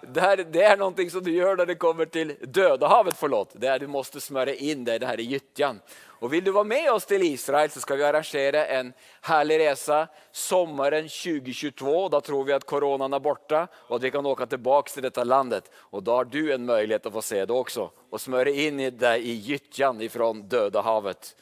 det, 0.00 0.20
här, 0.20 0.36
det 0.36 0.62
er 0.62 0.76
noe 0.76 1.08
som 1.10 1.22
du 1.24 1.30
gjør 1.32 1.56
når 1.56 1.70
det 1.72 1.78
kommer 1.80 2.06
til 2.06 2.34
Dødehavet. 2.40 3.16
Forlåt. 3.16 3.56
Det 3.56 3.68
er 3.72 3.80
du 3.80 3.88
måtte 3.90 4.20
smøre 4.22 4.54
inn 4.54 4.84
deg 4.84 5.00
det 5.00 5.08
her 5.08 5.22
i 5.22 5.28
gyttjan. 5.32 5.80
Och 6.18 6.32
vil 6.32 6.44
du 6.44 6.52
være 6.52 6.64
med 6.64 6.90
oss 6.90 7.04
til 7.04 7.22
Israel 7.26 7.70
så 7.70 7.82
skal 7.82 7.98
vi 8.00 8.04
arrangere 8.08 8.62
en 8.78 8.92
herlig 9.28 9.58
resa 9.60 10.06
sommeren 10.32 11.10
2022. 11.12 11.96
Da 12.12 12.20
tror 12.24 12.46
vi 12.48 12.54
at 12.56 12.64
koronaen 12.68 13.12
er 13.12 13.20
borte, 13.20 13.66
og 13.88 13.98
at 13.98 14.06
vi 14.06 14.12
kan 14.14 14.26
åke 14.26 14.46
tilbake 14.48 14.94
til 14.94 15.04
dette 15.04 15.26
landet. 15.28 15.68
Og 15.92 16.06
da 16.06 16.22
har 16.22 16.30
du 16.30 16.40
en 16.54 16.64
mulighet 16.64 17.04
til 17.04 17.12
å 17.12 17.18
få 17.18 17.24
se 17.26 17.42
det 17.44 17.52
også, 17.52 17.90
og 17.92 18.22
smøre 18.22 18.54
inn 18.64 18.80
i 18.80 18.88
deg 18.94 19.28
i 19.28 19.36
gyttjan 19.50 20.00
fra 20.12 20.32
Dødehavet. 20.56 21.34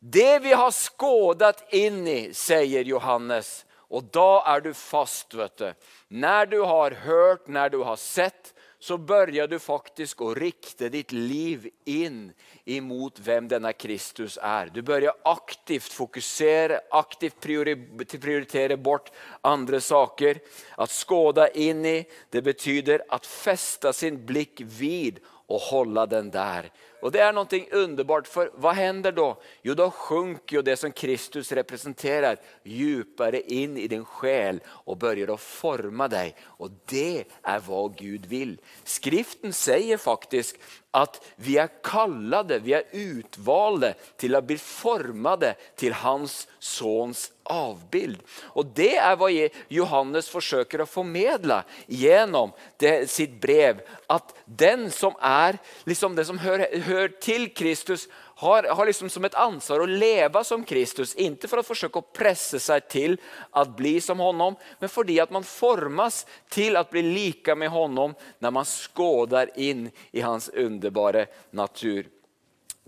Det 0.00 0.38
vi 0.44 0.56
har 0.56 0.72
skådet 0.72 1.66
inn 1.76 2.04
i, 2.08 2.20
sier 2.32 2.84
Johannes, 2.88 3.66
og 3.92 4.08
da 4.14 4.42
er 4.54 4.64
du 4.64 4.72
fast. 4.74 5.34
Vet 5.36 5.60
du. 5.60 5.88
Når 6.08 6.48
du 6.50 6.60
har 6.64 6.96
hørt, 7.04 7.48
når 7.48 7.76
du 7.76 7.82
har 7.84 8.00
sett, 8.00 8.55
så 8.86 8.98
börjar 8.98 9.48
du 9.48 9.58
faktisk 9.58 10.20
å 10.22 10.28
rikte 10.38 10.86
ditt 10.94 11.10
liv 11.12 11.64
inn 11.90 12.28
imot 12.70 13.18
hvem 13.18 13.48
denne 13.50 13.72
Kristus 13.74 14.36
er. 14.38 14.70
Du 14.70 14.78
börjar 14.86 15.16
aktivt 15.26 15.90
fokusere, 15.90 16.78
aktivt 16.94 17.40
prioritere 17.42 18.76
bort 18.76 19.10
andre 19.40 19.80
saker. 19.80 20.38
Att 20.76 20.90
skåda 20.90 21.48
inn 21.48 21.86
i, 21.86 22.06
det 22.30 22.42
betyder 22.42 23.02
att 23.08 23.26
fästa 23.26 23.92
sin 23.92 24.22
blikk 24.26 24.62
vid 24.62 25.18
og 25.50 25.60
holde 25.60 26.06
den 26.06 26.30
där. 26.30 26.70
Och 27.00 27.12
Det 27.12 27.20
är 27.20 27.32
någonting 27.32 27.68
underbart, 27.70 28.28
för 28.28 28.50
vad 28.54 28.74
händer 28.74 29.12
då? 29.12 29.42
Jo, 29.62 29.74
då 29.74 29.90
sjunker 29.90 30.56
ju 30.56 30.62
det 30.62 30.76
som 30.76 30.92
Kristus 30.92 31.52
representerar 31.52 32.36
djupare 32.62 33.40
in 33.40 33.76
i 33.76 33.88
din 33.88 34.04
själ 34.04 34.60
och 34.66 34.96
börjar 34.96 35.34
att 35.34 35.40
forma 35.40 36.08
dig. 36.08 36.36
Och 36.42 36.70
det 36.84 37.24
är 37.42 37.60
vad 37.66 37.96
Gud 37.96 38.26
vill. 38.26 38.60
Skriften 38.84 39.52
säger 39.52 39.96
faktiskt 39.96 40.56
att 40.90 41.24
vi 41.36 41.58
är 41.58 41.68
kallade, 41.82 42.58
vi 42.58 42.72
är 42.72 42.82
utvalda 42.90 43.92
till 44.16 44.34
att 44.34 44.44
bli 44.44 44.58
formade 44.58 45.54
till 45.74 45.92
hans 45.92 46.48
sons 46.58 47.32
avbild. 47.42 48.22
Och 48.42 48.66
Det 48.66 48.96
är 48.96 49.16
vad 49.16 49.32
Johannes 49.68 50.28
försöker 50.28 50.78
att 50.78 50.90
förmedla 50.90 51.64
genom 51.86 52.52
det, 52.76 53.10
sitt 53.10 53.40
brev. 53.40 53.80
Att 54.06 54.34
den 54.44 54.90
som 54.90 55.14
är, 55.20 55.58
liksom 55.84 56.16
det 56.16 56.24
som 56.24 56.38
hör, 56.38 56.58
hör 56.86 57.08
till 57.08 57.54
Kristus 57.54 58.08
har, 58.14 58.62
har 58.62 58.86
liksom 58.86 59.10
som 59.10 59.24
ett 59.24 59.34
ansvar 59.34 59.80
att 59.80 59.88
leva 59.88 60.44
som 60.44 60.64
Kristus. 60.64 61.14
Inte 61.14 61.48
för 61.48 61.58
att 61.58 61.66
försöka 61.66 62.00
pressa 62.00 62.58
sig 62.58 62.80
till 62.80 63.20
att 63.50 63.76
bli 63.76 64.00
som 64.00 64.18
honom, 64.18 64.56
men 64.78 64.88
för 64.88 65.22
att 65.22 65.30
man 65.30 65.44
formas 65.44 66.26
till 66.48 66.76
att 66.76 66.90
bli 66.90 67.02
lika 67.02 67.54
med 67.54 67.68
honom 67.68 68.14
när 68.38 68.50
man 68.50 68.64
skådar 68.64 69.58
in 69.58 69.90
i 70.10 70.20
hans 70.20 70.48
underbara 70.48 71.26
natur. 71.50 72.06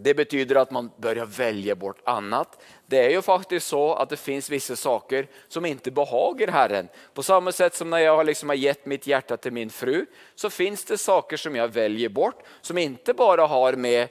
Det 0.00 0.14
betyder 0.14 0.56
att 0.56 0.70
man 0.70 0.90
börjar 0.96 1.26
välja 1.26 1.74
bort 1.74 2.00
annat. 2.04 2.62
Det 2.86 2.98
är 2.98 3.10
ju 3.10 3.22
faktiskt 3.22 3.66
så 3.66 3.94
att 3.94 4.08
det 4.08 4.16
finns 4.16 4.50
vissa 4.50 4.76
saker 4.76 5.26
som 5.48 5.64
inte 5.66 5.90
behagar 5.90 6.48
Herren. 6.48 6.88
På 7.14 7.22
samma 7.22 7.52
sätt 7.52 7.74
som 7.74 7.90
när 7.90 7.98
jag 7.98 8.26
liksom 8.26 8.48
har 8.48 8.56
gett 8.56 8.86
mitt 8.86 9.06
hjärta 9.06 9.36
till 9.36 9.52
min 9.52 9.70
fru, 9.70 10.06
så 10.34 10.50
finns 10.50 10.84
det 10.84 10.98
saker 10.98 11.36
som 11.36 11.56
jag 11.56 11.68
väljer 11.68 12.08
bort, 12.08 12.42
som 12.60 12.78
inte 12.78 13.14
bara 13.14 13.46
har 13.46 13.72
med 13.72 14.08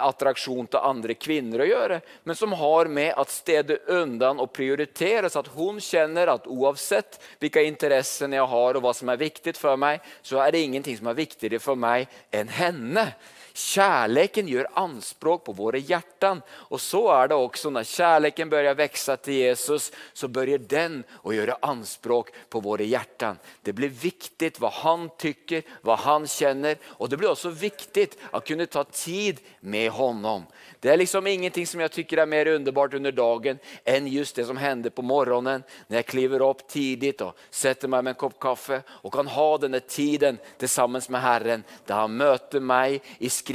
attraktion 0.00 0.66
till 0.66 0.78
andra 0.78 1.14
kvinnor 1.14 1.60
att 1.60 1.68
göra, 1.68 2.00
men 2.22 2.36
som 2.36 2.52
har 2.52 2.86
med 2.86 3.14
att 3.14 3.30
städa 3.30 3.76
undan 3.76 4.40
och 4.40 4.52
prioritera 4.52 5.30
så 5.30 5.38
att 5.38 5.46
hon 5.46 5.80
känner 5.80 6.26
att 6.26 6.46
oavsett 6.46 7.20
vilka 7.38 7.62
intressen 7.62 8.32
jag 8.32 8.46
har 8.46 8.74
och 8.74 8.82
vad 8.82 8.96
som 8.96 9.08
är 9.08 9.16
viktigt 9.16 9.58
för 9.58 9.76
mig, 9.76 10.00
så 10.22 10.38
är 10.38 10.52
det 10.52 10.58
ingenting 10.58 10.98
som 10.98 11.06
är 11.06 11.14
viktigare 11.14 11.58
för 11.58 11.74
mig 11.74 12.08
än 12.30 12.48
henne. 12.48 13.12
Kärleken 13.58 14.48
gör 14.48 14.68
anspråk 14.74 15.44
på 15.44 15.52
våra 15.52 15.76
hjärtan 15.76 16.42
och 16.50 16.80
så 16.80 17.12
är 17.12 17.28
det 17.28 17.34
också 17.34 17.70
när 17.70 17.84
kärleken 17.84 18.50
börjar 18.50 18.74
växa 18.74 19.16
till 19.16 19.34
Jesus 19.34 19.92
så 20.12 20.28
börjar 20.28 20.58
den 20.58 21.04
att 21.24 21.34
göra 21.34 21.56
anspråk 21.62 22.30
på 22.48 22.60
våra 22.60 22.82
hjärtan. 22.82 23.38
Det 23.62 23.72
blir 23.72 23.88
viktigt 23.88 24.60
vad 24.60 24.72
han 24.72 25.10
tycker, 25.18 25.62
vad 25.80 25.98
han 25.98 26.26
känner 26.26 26.76
och 26.84 27.08
det 27.08 27.16
blir 27.16 27.30
också 27.30 27.48
viktigt 27.48 28.18
att 28.30 28.46
kunna 28.46 28.66
ta 28.66 28.84
tid 28.84 29.40
med 29.60 29.90
honom. 29.90 30.42
Det 30.80 30.88
är 30.88 30.96
liksom 30.96 31.26
ingenting 31.26 31.66
som 31.66 31.80
jag 31.80 31.92
tycker 31.92 32.16
är 32.16 32.26
mer 32.26 32.46
underbart 32.46 32.94
under 32.94 33.12
dagen 33.12 33.58
än 33.84 34.06
just 34.06 34.36
det 34.36 34.44
som 34.44 34.56
hender 34.56 34.90
på 34.90 35.02
morgonen 35.02 35.62
när 35.86 35.96
jag 35.96 36.06
kliver 36.06 36.50
upp 36.50 36.68
tidigt 36.68 37.20
och 37.20 37.36
sätter 37.50 37.88
mig 37.88 38.02
med 38.02 38.10
en 38.10 38.14
kopp 38.14 38.40
kaffe 38.40 38.82
och 38.88 39.12
kan 39.12 39.26
ha 39.26 39.58
den 39.58 39.70
där 39.70 39.80
tiden 39.80 40.38
tillsammans 40.58 41.08
med 41.08 41.20
Herren 41.20 41.64
där 41.86 41.94
han 41.94 42.16
möter 42.16 42.60
mig 42.60 43.02
i 43.18 43.30
skriften 43.30 43.47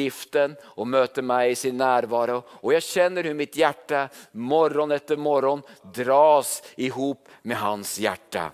och 0.63 0.87
möter 0.87 1.21
mig 1.21 1.51
i 1.51 1.55
sin 1.55 1.77
närvaro. 1.77 2.43
Och 2.47 2.73
jag 2.73 2.83
känner 2.83 3.23
hur 3.23 3.33
mitt 3.33 3.55
hjärta 3.55 4.09
morgon 4.31 4.91
efter 4.91 5.17
morgon 5.17 5.61
dras 5.93 6.63
ihop 6.75 7.27
med 7.41 7.57
hans 7.57 7.99
hjärta. 7.99 8.51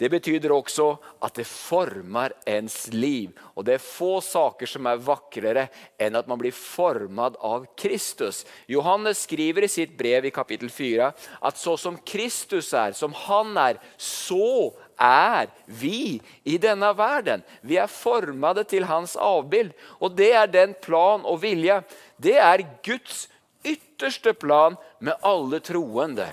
Det 0.00 0.08
betyder 0.08 0.52
också 0.52 0.98
att 1.18 1.34
det 1.34 1.44
formar 1.44 2.32
ens 2.46 2.92
liv. 2.92 3.30
Och 3.38 3.64
det 3.64 3.74
är 3.74 3.78
få 3.78 4.20
saker 4.20 4.66
som 4.66 4.86
är 4.86 4.96
vackrare 4.96 5.68
än 5.98 6.14
att 6.14 6.26
man 6.26 6.38
blir 6.38 6.52
formad 6.52 7.36
av 7.36 7.66
Kristus. 7.76 8.46
Johannes 8.66 9.22
skriver 9.22 9.64
i 9.64 9.68
sitt 9.68 9.98
brev 9.98 10.24
i 10.24 10.30
kapitel 10.30 10.70
4 10.70 11.12
att 11.40 11.58
så 11.58 11.76
som 11.76 11.96
Kristus 11.96 12.74
är, 12.74 12.92
som 12.92 13.12
han 13.12 13.56
är, 13.56 13.80
så 13.96 14.74
är 15.00 15.48
vi 15.64 16.20
i 16.44 16.58
denne 16.58 16.92
verden. 16.92 17.42
Vi 17.60 17.78
er 17.80 17.88
formade 17.88 18.64
til 18.68 18.84
hans 18.84 19.16
avbild. 19.16 19.72
Og 19.98 20.12
det 20.16 20.32
er 20.36 20.46
den 20.46 20.74
plan 20.82 21.24
og 21.24 21.40
vilje. 21.42 21.80
Det 22.20 22.36
er 22.36 22.66
Guds 22.84 23.28
ytterste 23.64 24.34
plan 24.34 24.76
med 25.00 25.16
alle 25.24 25.60
troende. 25.60 26.28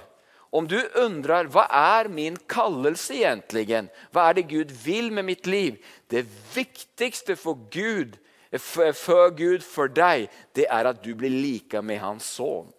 Om 0.52 0.68
du 0.68 0.78
undrar 0.96 1.50
hva 1.52 1.66
er 1.72 2.08
min 2.12 2.38
kallelse 2.50 3.18
egentligen? 3.20 3.90
Hva 4.12 4.30
er 4.30 4.38
det 4.38 4.48
Gud 4.52 4.72
vil 4.84 5.12
med 5.12 5.28
mitt 5.28 5.48
liv? 5.48 5.76
Det 6.08 6.24
viktigste 6.56 7.36
for 7.36 7.60
Gud, 7.72 8.16
for 8.58 9.36
Gud 9.36 9.64
for 9.66 9.92
deg, 9.92 10.30
det 10.56 10.70
er 10.72 10.88
at 10.88 11.04
du 11.04 11.14
blir 11.16 11.32
lika 11.32 11.82
med 11.84 12.00
hans 12.00 12.28
son. 12.38 12.72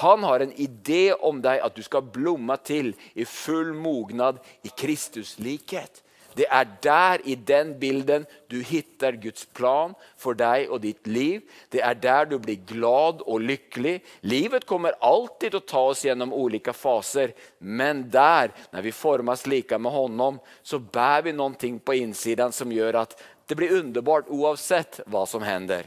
Han 0.00 0.24
har 0.24 0.40
en 0.40 0.54
idé 0.56 1.12
om 1.12 1.42
deg 1.44 1.60
at 1.60 1.76
du 1.76 1.82
skal 1.84 2.06
blomme 2.14 2.56
til 2.64 2.94
i 3.14 3.26
full 3.28 3.74
mognad 3.76 4.40
i 4.64 4.72
Kristuslikhet. 4.72 6.00
Det 6.32 6.46
er 6.48 6.68
der, 6.82 7.20
i 7.28 7.34
den 7.36 7.74
bilden 7.80 8.24
du 8.48 8.62
hittar 8.64 9.18
Guds 9.20 9.44
plan 9.44 9.92
for 10.16 10.36
deg 10.38 10.70
og 10.72 10.80
ditt 10.84 11.06
liv. 11.06 11.42
Det 11.68 11.82
er 11.84 11.98
der 12.00 12.30
du 12.30 12.38
blir 12.40 12.62
glad 12.68 13.20
og 13.26 13.44
lykkelig. 13.44 13.98
Livet 14.24 14.64
kommer 14.68 14.96
alltid 15.04 15.58
å 15.58 15.60
ta 15.60 15.84
oss 15.90 16.06
gjennom 16.06 16.32
ulike 16.32 16.72
faser. 16.72 17.34
Men 17.58 18.06
der, 18.10 18.54
når 18.72 18.88
vi 18.88 18.94
formes 18.96 19.44
like 19.46 19.78
med 19.78 19.92
honom, 19.92 20.40
så 20.62 20.80
bär 20.80 21.28
vi 21.28 21.36
noe 21.36 21.52
på 21.84 21.98
insidan 22.00 22.52
som 22.52 22.72
gjør 22.72 23.02
at 23.04 23.16
det 23.46 23.58
blir 23.58 23.76
underbart 23.82 24.30
oavsett 24.32 25.02
hva 25.12 25.26
som 25.28 25.44
hender. 25.44 25.84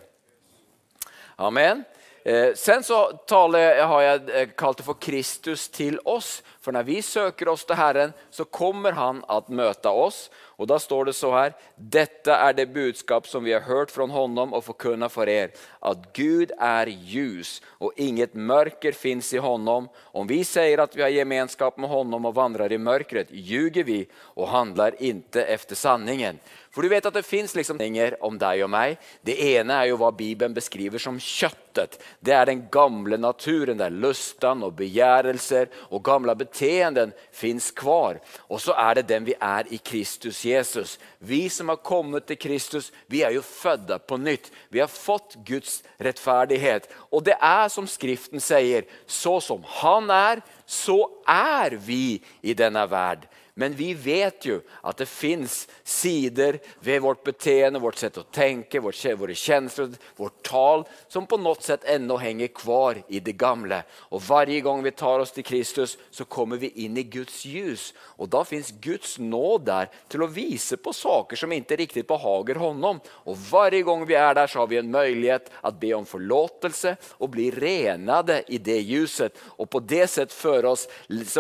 Amen. 1.41 1.83
Eh, 2.27 2.53
sen 2.53 2.83
så 2.83 3.11
taler, 3.11 3.81
har 3.81 4.01
jag 4.01 4.41
eh, 4.41 4.47
kalt 4.57 4.77
det 4.77 4.83
for 4.83 4.93
Kristus 4.93 5.67
til 5.69 5.99
oss. 6.05 6.43
For 6.57 6.73
når 6.73 6.87
vi 6.87 6.95
søker 7.05 7.51
oss 7.51 7.61
til 7.69 7.77
Herren 7.77 8.15
så 8.33 8.47
kommer 8.49 8.97
han 8.97 9.19
at 9.29 9.51
møte 9.53 9.91
oss. 9.93 10.23
Og 10.57 10.65
da 10.71 10.79
står 10.81 11.11
det 11.11 11.13
så 11.13 11.29
her.: 11.35 11.53
Dette 11.77 12.33
er 12.33 12.55
det 12.57 12.71
budskap 12.73 13.27
som 13.29 13.45
vi 13.45 13.53
har 13.53 13.61
hørt 13.67 13.93
fra 13.93 14.07
honom 14.09 14.55
og 14.57 14.63
forkunna 14.65 15.09
for 15.11 15.29
er, 15.29 15.53
at 15.85 16.07
Gud 16.17 16.49
er 16.57 16.89
ljus 16.89 17.59
og 17.77 17.93
inget 17.95 18.33
mørker 18.33 18.97
fins 18.97 19.29
i 19.33 19.37
honom. 19.37 19.89
Om 20.09 20.25
vi 20.25 20.41
sier 20.47 20.81
at 20.81 20.95
vi 20.97 21.05
har 21.05 21.13
gemenskap 21.13 21.77
med 21.77 21.93
honom 21.93 22.25
og 22.25 22.37
vandrer 22.39 22.73
i 22.73 22.81
mørket, 22.81 23.29
ljuger 23.29 23.85
vi 23.85 24.01
og 24.33 24.49
handler 24.49 24.97
ikke 24.97 25.45
efter 25.45 25.75
sanningen. 25.75 26.41
För 26.75 26.81
du 26.81 26.89
vet 26.89 27.05
at 27.05 27.13
det 27.13 27.23
fins 27.23 27.53
liksom 27.55 27.77
om 28.19 28.35
deg 28.35 28.61
og 28.65 28.67
meg. 28.67 28.97
Det 29.23 29.37
ene 29.39 29.77
er 29.79 29.85
jo 29.87 29.99
hva 30.01 30.09
Bibelen 30.11 30.51
beskriver 30.51 30.99
som 30.99 31.15
kjøttet. 31.15 31.95
Det 32.19 32.33
er 32.35 32.49
den 32.49 32.65
gamle 32.67 33.15
naturen 33.15 33.79
der 33.79 33.95
lustan 33.95 34.59
og 34.59 34.75
begjærelser 34.75 35.69
og 35.87 36.03
gamle 36.03 36.35
beteenden 36.35 37.13
fins 37.31 37.69
kvar. 37.71 38.19
Og 38.51 38.59
så 38.59 38.75
er 38.75 38.99
det 38.99 39.05
den 39.07 39.23
vi 39.23 39.37
er 39.39 39.71
i 39.71 39.79
Kristus 39.79 40.43
Jesus. 40.43 40.97
Vi 41.23 41.47
som 41.47 41.71
har 41.71 41.79
kommet 41.79 42.27
til 42.27 42.41
Kristus, 42.43 42.91
vi 43.07 43.23
er 43.23 43.31
jo 43.31 43.45
født 43.45 43.95
på 44.03 44.19
nytt. 44.19 44.51
Vi 44.67 44.83
har 44.83 44.91
fått 44.91 45.39
Guds 45.47 45.79
rettferdighet. 45.95 46.91
Og 47.07 47.23
det 47.23 47.39
er 47.39 47.71
som 47.71 47.87
skriften 47.87 48.43
sier, 48.43 48.83
så 49.07 49.39
som 49.39 49.63
han 49.79 50.11
er, 50.11 50.43
så 50.67 51.05
er 51.23 51.79
vi 51.79 52.19
i 52.43 52.51
denne 52.51 52.83
värld. 52.91 53.23
Men 53.57 53.75
vi 53.75 53.93
vet 53.93 54.43
jo 54.43 54.57
at 54.83 54.99
det 54.99 55.05
fins 55.07 55.61
sider 55.87 56.57
ved 56.83 56.99
vårt 57.05 57.21
beteende, 57.23 57.79
vårt 57.79 58.01
sett 58.01 58.17
å 58.19 58.25
tenke, 58.27 58.81
vårt, 58.83 58.99
våre 59.15 59.35
känslor, 59.35 59.93
vårt 60.19 60.41
tal 60.43 60.83
som 61.07 61.25
på 61.25 61.37
något 61.37 61.63
sätt 61.63 61.85
ennå 61.87 62.17
henger 62.17 62.47
kvar 62.47 62.99
i 63.07 63.19
det 63.23 63.37
gamle. 63.39 63.83
Og 64.11 64.21
varje 64.27 64.59
gang 64.61 64.83
vi 64.83 64.91
tar 64.91 65.23
oss 65.23 65.31
til 65.31 65.47
Kristus 65.47 65.95
så 66.11 66.25
kommer 66.27 66.59
vi 66.59 66.73
inn 66.83 66.97
i 66.99 67.05
Guds 67.07 67.45
ljus. 67.47 67.93
Og 68.19 68.27
da 68.35 68.43
fins 68.43 68.73
Guds 68.83 69.15
nåd 69.23 69.63
der 69.69 69.87
til 70.11 70.25
å 70.25 70.29
vise 70.35 70.75
på 70.75 70.91
saker 70.91 71.39
som 71.39 71.55
ikke 71.55 71.79
riktig 71.79 72.03
behager 72.11 72.59
honom. 72.59 72.99
Og 73.23 73.39
varje 73.53 73.87
gang 73.87 74.03
vi 74.03 74.19
er 74.19 74.35
der 74.35 74.51
så 74.51 74.65
har 74.65 74.67
vi 74.67 74.81
en 74.83 74.91
mulighet 74.91 75.47
att 75.61 75.79
be 75.79 75.93
om 75.93 76.05
förlåtelse 76.05 76.97
og 77.23 77.29
bli 77.29 77.51
renade 77.51 78.43
i 78.47 78.57
det 78.57 78.81
ljuset. 78.83 79.31
Og 79.55 79.69
på 79.69 79.79
det 79.79 80.09
sett 80.11 80.35
føre 80.35 80.75
oss, 80.75 80.87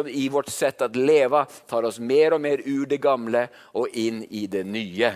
i 0.07 0.29
vårt 0.29 0.49
sätt 0.49 0.81
att 0.81 0.95
leva, 0.95 1.45
tar 1.67 1.83
oss 1.83 1.99
mer 2.05 2.35
og 2.35 2.43
mer 2.43 2.61
ur 2.65 2.85
det 2.89 3.01
gamle 3.03 3.47
og 3.73 3.93
inn 3.97 4.23
i 4.29 4.45
det 4.51 4.65
nye. 4.67 5.13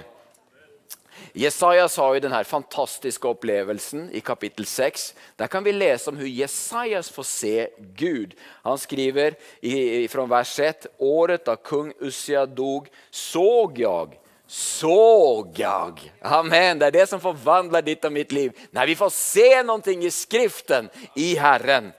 Jesajas 1.36 1.98
har 2.00 2.14
jo 2.16 2.22
denne 2.24 2.40
fantastiske 2.48 3.28
opplevelsen 3.28 4.08
i 4.16 4.22
kapittel 4.24 4.66
6. 4.66 5.10
Der 5.38 5.52
kan 5.52 5.66
vi 5.66 5.76
lese 5.76 6.10
om 6.10 6.18
hvordan 6.18 6.38
Jesajas 6.38 7.12
får 7.14 7.28
se 7.28 7.68
Gud. 8.00 8.34
Han 8.64 8.80
skriver 8.80 9.36
i, 9.62 10.08
fra 10.08 10.26
vers 10.32 10.56
1, 10.60 10.88
året 11.00 11.46
da 11.46 11.58
kung 11.60 11.92
Ussia 12.00 12.46
dog 12.46 12.90
såg 13.12 13.84
jeg 13.84 14.18
såg 14.50 15.60
jeg. 15.60 16.12
Amen, 16.26 16.80
det 16.80 16.88
er 16.88 16.96
det 16.96 17.08
som 17.12 17.22
forvandler 17.22 17.86
ditt 17.86 18.06
og 18.08 18.16
mitt 18.16 18.32
liv. 18.34 18.56
Nei, 18.74 18.88
vi 18.90 18.98
får 18.98 19.12
se 19.14 19.50
noe 19.62 19.94
i 19.94 20.10
skriften 20.10 20.90
i 21.22 21.36
Herren 21.38 21.92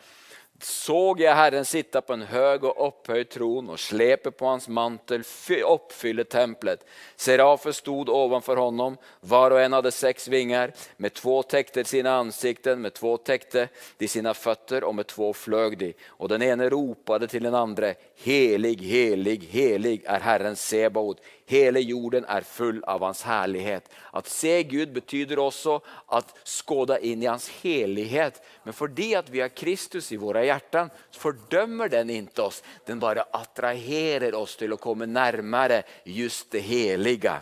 såg 0.65 1.21
jeg 1.21 1.35
Herren 1.37 1.65
sitte 1.65 2.01
på 2.01 2.15
en 2.17 2.25
høg 2.29 2.65
og 2.69 2.79
opphøyd 2.87 3.29
tron 3.33 3.71
og 3.73 3.81
slepe 3.81 4.33
på 4.35 4.49
hans 4.49 4.69
mantel 4.69 5.25
oppfylle 5.65 6.25
templet. 6.25 6.83
Serafer 7.17 7.73
stod 7.73 8.11
ovanfor 8.13 8.61
honom, 8.61 8.97
var 9.21 9.55
og 9.55 9.61
en 9.61 9.77
hadde 9.79 9.93
sex 9.95 10.29
vingar, 10.29 10.73
med 10.97 11.15
två 11.15 11.43
tekter 11.43 11.85
sine 11.85 12.11
ansikten, 12.11 12.81
med 12.83 12.95
två 12.95 13.17
tekter 13.17 13.69
de 13.99 14.09
sine 14.09 14.35
føtter, 14.35 14.85
og 14.85 14.95
med 14.95 15.07
två 15.07 15.33
fløg 15.33 15.79
de. 15.79 15.93
Og 16.19 16.29
den 16.29 16.43
ene 16.43 16.71
ropade 16.71 17.29
til 17.31 17.47
den 17.49 17.55
andre, 17.55 17.95
helig, 18.25 18.77
helig, 18.85 19.39
helig 19.51 20.01
er 20.05 20.25
Herren 20.25 20.57
Sebaot. 20.57 21.21
Hela 21.51 21.81
jorden 21.83 22.25
er 22.31 22.45
full 22.47 22.79
av 22.87 23.03
hans 23.03 23.25
herlighet. 23.27 23.89
At 24.15 24.29
se 24.31 24.53
Gud 24.71 24.93
betyder 24.95 25.41
også 25.43 25.81
at 26.15 26.29
skåda 26.47 27.01
inn 27.03 27.25
i 27.25 27.27
hans 27.27 27.49
helighet. 27.65 28.39
Men 28.63 28.77
fordi 28.77 29.09
at 29.19 29.33
vi 29.35 29.43
har 29.43 29.51
Kristus 29.51 30.13
i 30.15 30.19
våre 30.21 30.45
hjerter, 30.47 30.93
fordømmer 31.19 31.91
den 31.91 32.13
inte 32.15 32.45
oss. 32.47 32.63
Den 32.87 33.03
bare 33.03 33.27
attraherer 33.35 34.37
oss 34.39 34.55
til 34.61 34.77
å 34.77 34.79
komme 34.79 35.11
nærmere 35.11 35.83
just 36.07 36.53
det 36.55 36.63
helige. 36.71 37.41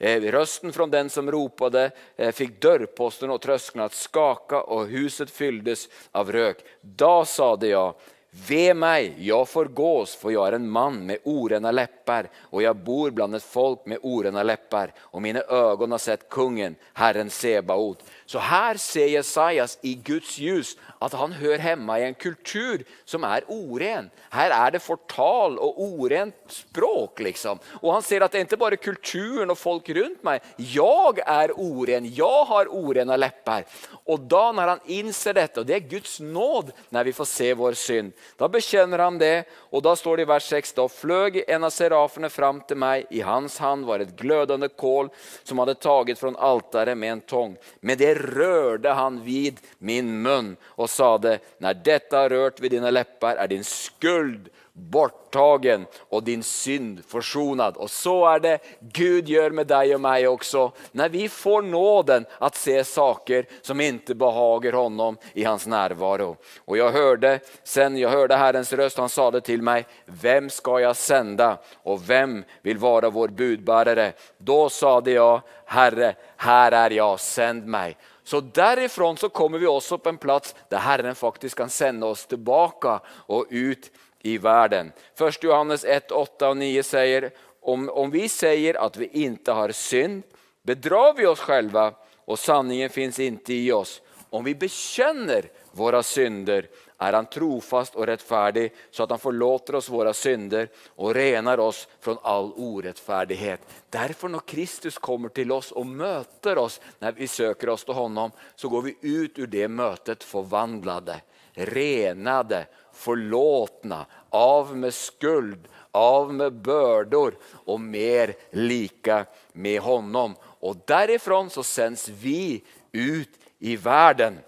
Røsten 0.00 0.32
rösten 0.32 0.72
från 0.72 0.90
den 0.90 1.10
som 1.10 1.30
ropade 1.30 1.90
fikk 2.16 2.36
fick 2.36 2.60
dörrposten 2.62 3.30
och 3.30 3.40
tröskeln 3.40 3.84
att 3.84 3.94
skaka 3.94 4.62
och 4.62 4.86
huset 4.86 5.30
fylldes 5.30 5.88
av 6.12 6.32
rök. 6.32 6.64
sa 6.98 7.24
sade 7.24 7.68
jag, 7.68 7.94
Ve 8.32 8.74
meg, 8.74 9.14
jag 9.18 9.48
förgås 9.48 10.14
for 10.14 10.30
jeg 10.30 10.46
er 10.46 10.54
en 10.54 10.68
man 10.70 11.00
med 11.06 11.24
orena 11.26 11.72
läppar 11.74 12.28
og 12.52 12.62
jeg 12.62 12.78
bor 12.86 13.10
bland 13.10 13.34
ett 13.34 13.42
folk 13.42 13.88
med 13.90 13.98
orena 14.06 14.44
läppar 14.46 14.92
og 15.10 15.22
mine 15.22 15.42
ögon 15.42 15.90
har 15.90 15.98
sett 15.98 16.28
kungen, 16.28 16.76
Herren 16.94 17.30
Sebaot. 17.30 18.04
Så 18.30 18.38
her 18.38 18.78
ser 18.78 19.08
Jesajas 19.10 19.72
i 19.82 19.96
Guds 20.06 20.36
ljus 20.38 20.76
at 21.02 21.16
han 21.18 21.32
hører 21.34 21.64
hjemme 21.64 21.96
i 21.98 22.04
en 22.06 22.14
kultur 22.14 22.84
som 23.08 23.24
er 23.26 23.42
oren. 23.50 24.06
Her 24.30 24.52
er 24.54 24.76
det 24.76 24.82
fortal 24.84 25.56
og 25.58 25.80
orent 25.82 26.36
språk. 26.54 27.24
Liksom. 27.26 27.58
Og 27.80 27.94
han 27.96 28.04
ser 28.06 28.22
at 28.22 28.30
det 28.30 28.38
er 28.38 28.46
ikke 28.46 28.60
bare 28.60 28.78
kulturen 28.78 29.50
og 29.50 29.58
folk 29.58 29.90
rundt 29.96 30.22
meg. 30.26 30.46
Jeg 30.62 31.24
er 31.24 31.54
oren, 31.56 32.06
Jeg 32.06 32.46
har 32.52 32.70
orene 32.70 33.16
lepper. 33.18 33.66
Og 34.06 34.28
da, 34.30 34.44
når 34.54 34.74
han 34.76 34.86
innser 34.86 35.34
dette, 35.34 35.64
og 35.64 35.66
det 35.66 35.80
er 35.80 35.90
Guds 35.90 36.20
nåd 36.22 36.70
når 36.94 37.10
vi 37.10 37.16
får 37.16 37.30
se 37.32 37.50
vår 37.58 37.78
synd, 37.80 38.14
da 38.38 38.46
bekjenner 38.46 39.02
han 39.08 39.18
det 39.18 39.34
og 39.70 39.82
da 39.86 39.96
står 39.98 40.20
det 40.20 40.26
i 40.26 40.30
vers 40.30 40.46
6, 40.50 40.72
da 40.78 40.86
fløg 40.90 41.40
en 41.46 41.66
av 41.66 41.74
serafene 41.74 42.30
fram 42.30 42.60
til 42.66 42.78
meg. 42.78 43.06
i 43.10 43.20
hans 43.20 43.58
hand 43.58 43.86
var 43.86 44.00
et 44.00 44.16
glødende 44.16 44.68
kål 44.68 45.10
som 45.42 45.58
hadde 45.58 45.78
taget 45.78 46.18
fra 46.18 46.32
altaret 46.36 46.98
med 46.98 47.12
en 47.12 47.20
tong. 47.20 47.56
Med 47.80 47.98
det 47.98 48.19
rörde 48.22 48.92
han 48.92 49.24
vid 49.24 49.60
min 49.78 50.22
mun 50.22 50.56
sa 50.76 50.86
sade, 50.86 51.38
Når 51.58 51.74
dette 51.74 52.16
har 52.16 52.28
rørt 52.28 52.60
ved 52.60 52.70
dina 52.70 52.90
lepper, 52.90 53.36
er 53.36 53.48
din 53.48 53.64
skuld 53.64 54.48
borttagen 54.80 55.84
og 56.10 56.24
din 56.24 56.42
synd 56.42 57.02
forsonad. 57.08 57.76
Og 57.76 57.90
så 57.90 58.14
er 58.34 58.42
det 58.44 58.54
Gud 58.94 59.28
gjør 59.28 59.54
med 59.56 59.68
deg 59.70 59.94
og 59.96 60.02
meg 60.02 60.26
også. 60.28 60.70
Når 60.92 61.08
vi 61.08 61.28
får 61.28 61.62
nåden 61.62 62.26
att 62.38 62.56
se 62.56 62.84
saker 62.84 63.46
som 63.62 63.80
ikke 63.80 64.14
behager 64.14 64.72
honom 64.72 65.18
i 65.34 65.44
hans 65.44 65.66
närvaro. 65.66 66.36
Og 66.66 66.78
jeg 66.78 66.92
hørte, 66.92 67.40
sen 67.64 67.96
jag 67.96 68.10
hörde 68.10 68.36
Herrens 68.36 68.72
röst, 68.72 68.98
han 68.98 69.08
sade 69.08 69.40
til 69.40 69.62
meg, 69.62 69.86
vem 70.06 70.50
skal 70.50 70.82
jeg 70.82 70.96
sende? 70.96 71.58
og 71.84 72.00
vem 72.08 72.44
vil 72.62 72.78
være 72.78 73.10
vår 73.10 73.28
budbärare? 73.28 74.12
Då 74.38 74.68
sade 74.68 75.10
jeg, 75.10 75.40
Herre, 75.66 76.14
her 76.36 76.72
er 76.72 76.90
jeg, 76.90 77.18
send 77.18 77.66
mig. 77.66 77.96
Så 78.30 78.40
derifrån 78.40 79.16
så 79.16 79.28
kommer 79.28 79.58
vi 79.58 79.66
også 79.66 79.96
på 79.98 80.08
en 80.08 80.18
plats 80.22 80.54
der 80.70 80.84
Herren 80.84 81.14
faktisk 81.18 81.56
kan 81.58 81.70
sende 81.70 82.06
oss 82.06 82.28
tilbake 82.30 82.92
og 83.26 83.50
ut 83.50 83.88
i 84.22 84.36
verden. 84.38 84.92
1. 85.18 85.40
Johannes 85.42 85.82
1, 85.82 86.12
8 86.14 86.50
og 86.52 86.60
9 86.60 86.68
sier 86.86 87.26
om, 87.60 87.88
om 87.90 88.12
vi 88.14 88.28
sier 88.30 88.78
at 88.78 88.94
vi 89.00 89.08
ikke 89.24 89.56
har 89.58 89.74
synd 89.74 90.22
bedrar 90.62 91.16
vi 91.18 91.26
oss 91.26 91.42
själva 91.42 91.88
og 92.30 92.38
sanningen 92.38 92.94
fins 92.94 93.18
ikke 93.18 93.56
i 93.56 93.72
oss. 93.74 93.98
Om 94.30 94.46
vi 94.46 94.54
bekjenner 94.54 95.50
våre 95.74 96.04
synder 96.06 96.70
är 97.02 97.12
han 97.12 97.26
trofast 97.26 97.94
och 97.94 98.06
rättfärdig 98.06 98.72
så 98.90 99.02
att 99.02 99.10
han 99.10 99.18
förlåter 99.18 99.74
oss 99.74 99.88
våra 99.88 100.12
synder 100.12 100.68
och 100.88 101.14
renar 101.14 101.58
oss 101.58 101.88
från 102.00 102.18
all 102.22 102.52
orättfärdighet. 102.56 103.60
Därför 103.90 104.28
när 104.28 104.38
Kristus 104.38 104.98
kommer 104.98 105.28
till 105.28 105.52
oss 105.52 105.72
och 105.72 105.86
möter 105.86 106.58
oss 106.58 106.80
när 106.98 107.12
vi 107.12 107.28
söker 107.28 107.68
oss 107.68 107.84
till 107.84 107.94
honom 107.94 108.30
så 108.54 108.68
går 108.68 108.82
vi 108.82 108.96
ut 109.00 109.38
ur 109.38 109.46
det 109.46 109.68
mötet 109.68 110.24
förvandlade, 110.24 111.20
renade, 111.52 112.66
förlåtna, 112.92 114.06
av 114.28 114.76
med 114.76 114.94
skuld, 114.94 115.68
av 115.90 116.34
med 116.34 116.52
bördor 116.52 117.34
och 117.52 117.80
mer 117.80 118.34
lika 118.50 119.26
med 119.52 119.80
honom. 119.80 120.34
Och 120.42 120.76
därifrån 120.86 121.50
så 121.50 121.62
sänds 121.62 122.08
vi 122.08 122.64
ut 122.92 123.30
i 123.58 123.76
världen. 123.76 124.38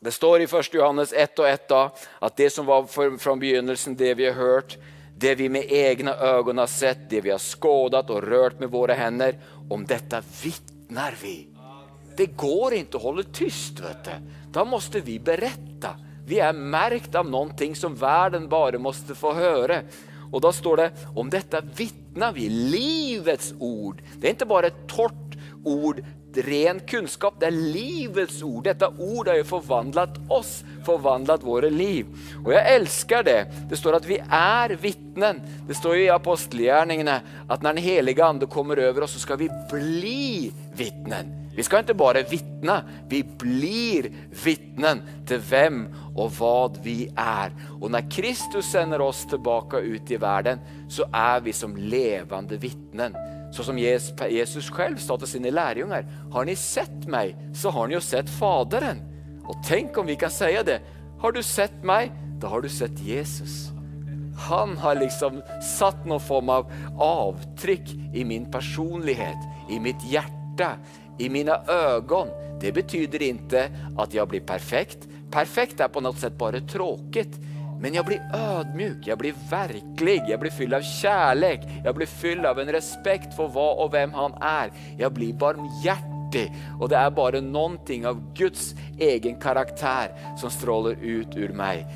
Det 0.00 0.12
står 0.12 0.40
i 0.40 0.44
1 0.44 0.74
Johannes 0.74 1.12
1 1.12 1.40
og 1.42 1.46
1 1.48 1.66
da, 1.68 1.80
at 2.24 2.36
det 2.36 2.46
som 2.54 2.64
var 2.64 2.86
fra 2.88 3.34
begynnelsen, 3.36 3.96
det 4.00 4.14
vi 4.16 4.30
har 4.30 4.38
hørt, 4.38 4.78
det 5.12 5.34
vi 5.36 5.50
med 5.52 5.68
egne 5.68 6.14
øyne 6.16 6.62
har 6.62 6.70
sett, 6.72 7.02
det 7.10 7.20
vi 7.26 7.32
har 7.34 7.42
skådat 7.42 8.08
og 8.08 8.24
rørt 8.24 8.62
med 8.62 8.72
våre 8.72 8.96
hender, 8.96 9.36
om 9.68 9.84
dette 9.84 10.22
vitner 10.40 11.18
vi. 11.20 11.34
Det 12.16 12.30
går 12.32 12.78
ikke 12.78 12.96
å 12.96 13.10
holde 13.10 13.26
tyst. 13.28 13.82
Vet 13.84 14.08
du. 14.08 14.32
Da 14.56 14.64
måtte 14.64 15.04
vi 15.04 15.18
berette. 15.20 15.92
Vi 16.24 16.40
er 16.40 16.56
märkt 16.56 17.14
av 17.20 17.28
noe 17.28 17.68
som 17.76 17.92
verden 17.92 18.48
bare 18.48 18.80
måtte 18.80 19.12
få 19.14 19.34
høre. 19.36 19.82
Og 20.32 20.40
da 20.40 20.52
står 20.54 20.80
det, 20.80 20.88
om 21.12 21.28
dette 21.28 21.60
vitner 21.76 22.32
vi, 22.32 22.48
livets 22.48 23.52
ord. 23.58 24.00
Det 24.16 24.30
er 24.30 24.36
ikke 24.38 24.48
bare 24.48 24.72
et 24.72 24.82
torrt 24.88 25.36
ord 25.68 26.00
ren 26.36 26.80
kunnskap. 26.86 27.40
det 27.40 27.48
er 27.48 27.56
livets 27.74 28.42
ord. 28.42 28.64
Dette 28.64 28.88
ordet 28.98 29.32
har 29.32 29.40
jo 29.40 29.48
forvandlet 29.48 30.20
oss, 30.28 30.60
forvandlet 30.86 31.42
våre 31.42 31.70
liv. 31.70 32.06
Og 32.44 32.52
jeg 32.54 32.76
elsker 32.76 33.26
det. 33.26 33.40
Det 33.70 33.78
står 33.78 34.00
at 34.00 34.06
vi 34.08 34.20
er 34.20 34.76
vittnen. 34.80 35.42
Det 35.68 35.76
står 35.78 35.96
jo 35.98 36.06
i 36.06 36.14
apostelgjerningene 36.14 37.18
at 37.48 37.62
når 37.62 37.76
den 37.76 37.84
hellige 37.84 38.24
ande 38.24 38.50
kommer 38.50 38.80
over 38.88 39.06
oss 39.06 39.18
så 39.18 39.24
skal 39.26 39.40
vi 39.42 39.50
bli 39.70 40.50
vittnen. 40.78 41.40
Vi 41.50 41.64
skal 41.66 41.82
ikke 41.82 41.98
bare 41.98 42.22
vitne, 42.30 42.76
vi 43.10 43.24
blir 43.24 44.06
vittnen 44.44 45.02
til 45.28 45.42
hvem 45.44 45.82
og 46.14 46.30
hva 46.38 46.70
vi 46.84 47.08
er. 47.18 47.50
Og 47.80 47.90
når 47.90 48.06
Kristus 48.12 48.70
sender 48.70 49.02
oss 49.02 49.24
tilbake 49.28 49.82
ut 49.82 50.14
i 50.14 50.20
verden, 50.22 50.62
så 50.88 51.08
er 51.10 51.42
vi 51.44 51.52
som 51.56 51.74
levende 51.74 52.56
vittnen. 52.62 53.18
Så 53.52 53.64
som 53.64 53.78
Jesus 53.78 54.70
själv 54.70 54.96
sa 54.96 55.18
till 55.18 55.26
sina 55.26 55.50
lärjungar, 55.50 56.06
har 56.32 56.44
ni 56.44 56.56
sett 56.56 57.06
mig 57.06 57.36
så 57.54 57.70
har 57.70 57.86
ni 57.86 57.94
ju 57.94 58.00
sett 58.00 58.30
Faderen. 58.30 58.98
Och 59.44 59.56
tänk 59.68 59.98
om 59.98 60.06
vi 60.06 60.16
kan 60.16 60.30
säga 60.30 60.62
det, 60.62 60.80
har 61.18 61.32
du 61.32 61.42
sett 61.42 61.84
mig, 61.84 62.12
då 62.40 62.46
har 62.46 62.60
du 62.60 62.68
sett 62.68 63.00
Jesus. 63.00 63.68
Han 64.48 64.78
har 64.78 64.94
liksom 64.94 65.42
satt 65.78 66.06
någon 66.06 66.20
form 66.20 66.48
av 66.48 66.72
avtryck 66.98 67.90
i 68.14 68.24
min 68.24 68.50
personlighet, 68.50 69.38
i 69.70 69.80
mitt 69.80 70.04
hjärta, 70.04 70.72
i 71.18 71.28
mina 71.28 71.62
ögon. 71.66 72.28
Det 72.60 72.72
betyder 72.72 73.22
inte 73.22 73.68
att 73.96 74.14
jag 74.14 74.28
blir 74.28 74.40
perfekt. 74.40 74.98
Perfekt 75.30 75.80
är 75.80 75.88
på 75.88 76.00
något 76.00 76.18
sätt 76.18 76.38
bara 76.38 76.60
tråkigt. 76.60 77.38
Men 77.80 77.94
jag 77.94 78.06
blir 78.06 78.22
ödmjuk, 78.34 79.06
jag 79.06 79.18
blir 79.18 79.34
verklig, 79.50 80.22
jag 80.28 80.40
blir 80.40 80.50
fylld 80.50 80.74
av 80.74 80.82
kärlek, 80.82 81.60
jag 81.84 81.94
blir 81.94 82.06
fylld 82.06 82.46
av 82.46 82.60
en 82.60 82.72
respekt 82.72 83.36
for 83.36 83.48
hva 83.48 83.70
og 83.80 83.94
hvem 83.94 84.12
han 84.12 84.36
er. 84.44 84.74
Jeg 84.98 85.14
blir 85.16 85.32
barmhjertig. 85.40 86.46
Og 86.76 86.90
det 86.92 87.00
er 87.00 87.16
bare 87.16 87.40
noen 87.40 87.78
ting 87.88 88.04
av 88.06 88.20
Guds 88.36 88.74
egen 89.00 89.40
karakter 89.40 90.12
som 90.38 90.52
stråler 90.52 91.00
ut 91.00 91.34
ur 91.36 91.56
meg. 91.56 91.88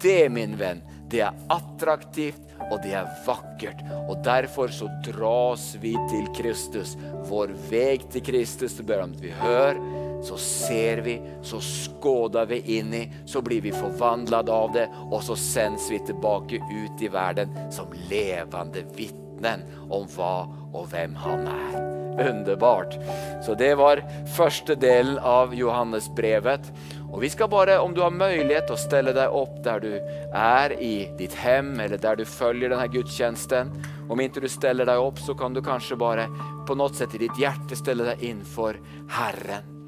Det 0.00 0.28
min 0.32 0.58
venn, 0.60 0.84
det 1.08 1.24
er 1.24 1.40
attraktivt 1.48 2.46
og 2.68 2.78
det 2.84 2.92
er 3.00 3.08
vakkert. 3.24 3.80
Og 4.08 4.20
derfor 4.24 4.68
så 4.74 4.90
dras 5.06 5.72
vi 5.80 5.96
til 6.12 6.28
Kristus. 6.36 6.96
Vår 7.30 7.56
vei 7.70 7.96
til 8.12 8.24
Kristus, 8.28 8.76
det 8.76 8.86
bør 8.86 9.06
om 9.08 9.16
at 9.16 9.24
vi 9.24 9.32
hör, 9.40 9.80
så 10.22 10.36
ser 10.36 11.02
vi, 11.06 11.20
så 11.42 11.60
skåder 11.60 12.46
vi 12.46 12.60
inn 12.78 12.94
i, 12.94 13.04
så 13.26 13.42
blir 13.42 13.64
vi 13.64 13.72
forvandlet 13.72 14.48
av 14.48 14.72
det 14.76 14.86
og 15.10 15.22
så 15.24 15.36
sendes 15.38 15.90
vi 15.90 16.00
tilbake 16.06 16.60
ut 16.70 17.02
i 17.02 17.08
verden 17.12 17.54
som 17.72 17.92
levende 18.10 18.84
vittnen 18.96 19.64
om 19.88 20.08
hva 20.16 20.34
og 20.70 20.90
hvem 20.92 21.16
han 21.18 21.48
er. 21.50 21.78
Underbart! 22.20 22.98
Så 23.46 23.54
det 23.56 23.74
var 23.80 24.02
første 24.36 24.74
delen 24.76 25.16
av 25.24 25.54
Johannesbrevet. 25.56 26.68
Og 27.10 27.22
vi 27.24 27.30
skal 27.32 27.48
bare, 27.50 27.78
om 27.80 27.94
du 27.94 28.02
har 28.04 28.12
mulighet, 28.14 28.70
å 28.70 28.78
stelle 28.78 29.14
deg 29.16 29.32
opp 29.34 29.56
der 29.64 29.80
du 29.82 29.90
er 30.36 30.74
i 30.76 31.08
ditt 31.18 31.34
hem 31.40 31.72
eller 31.80 31.98
der 31.98 32.20
du 32.20 32.26
følger 32.28 32.70
denne 32.74 32.90
gudstjenesten. 32.92 33.72
Om 34.10 34.20
ikke 34.22 34.44
du 34.44 34.50
steller 34.52 34.86
deg 34.86 35.00
opp, 35.00 35.18
så 35.22 35.34
kan 35.38 35.56
du 35.56 35.62
kanskje 35.64 35.98
bare 35.98 36.28
på 36.68 36.76
noe 36.78 36.92
sett 36.94 37.16
i 37.16 37.24
ditt 37.24 37.40
hjerte 37.40 37.78
stelle 37.78 38.04
deg 38.04 38.10
dig 38.10 38.28
inför 38.28 38.80
Herren. 39.08 39.79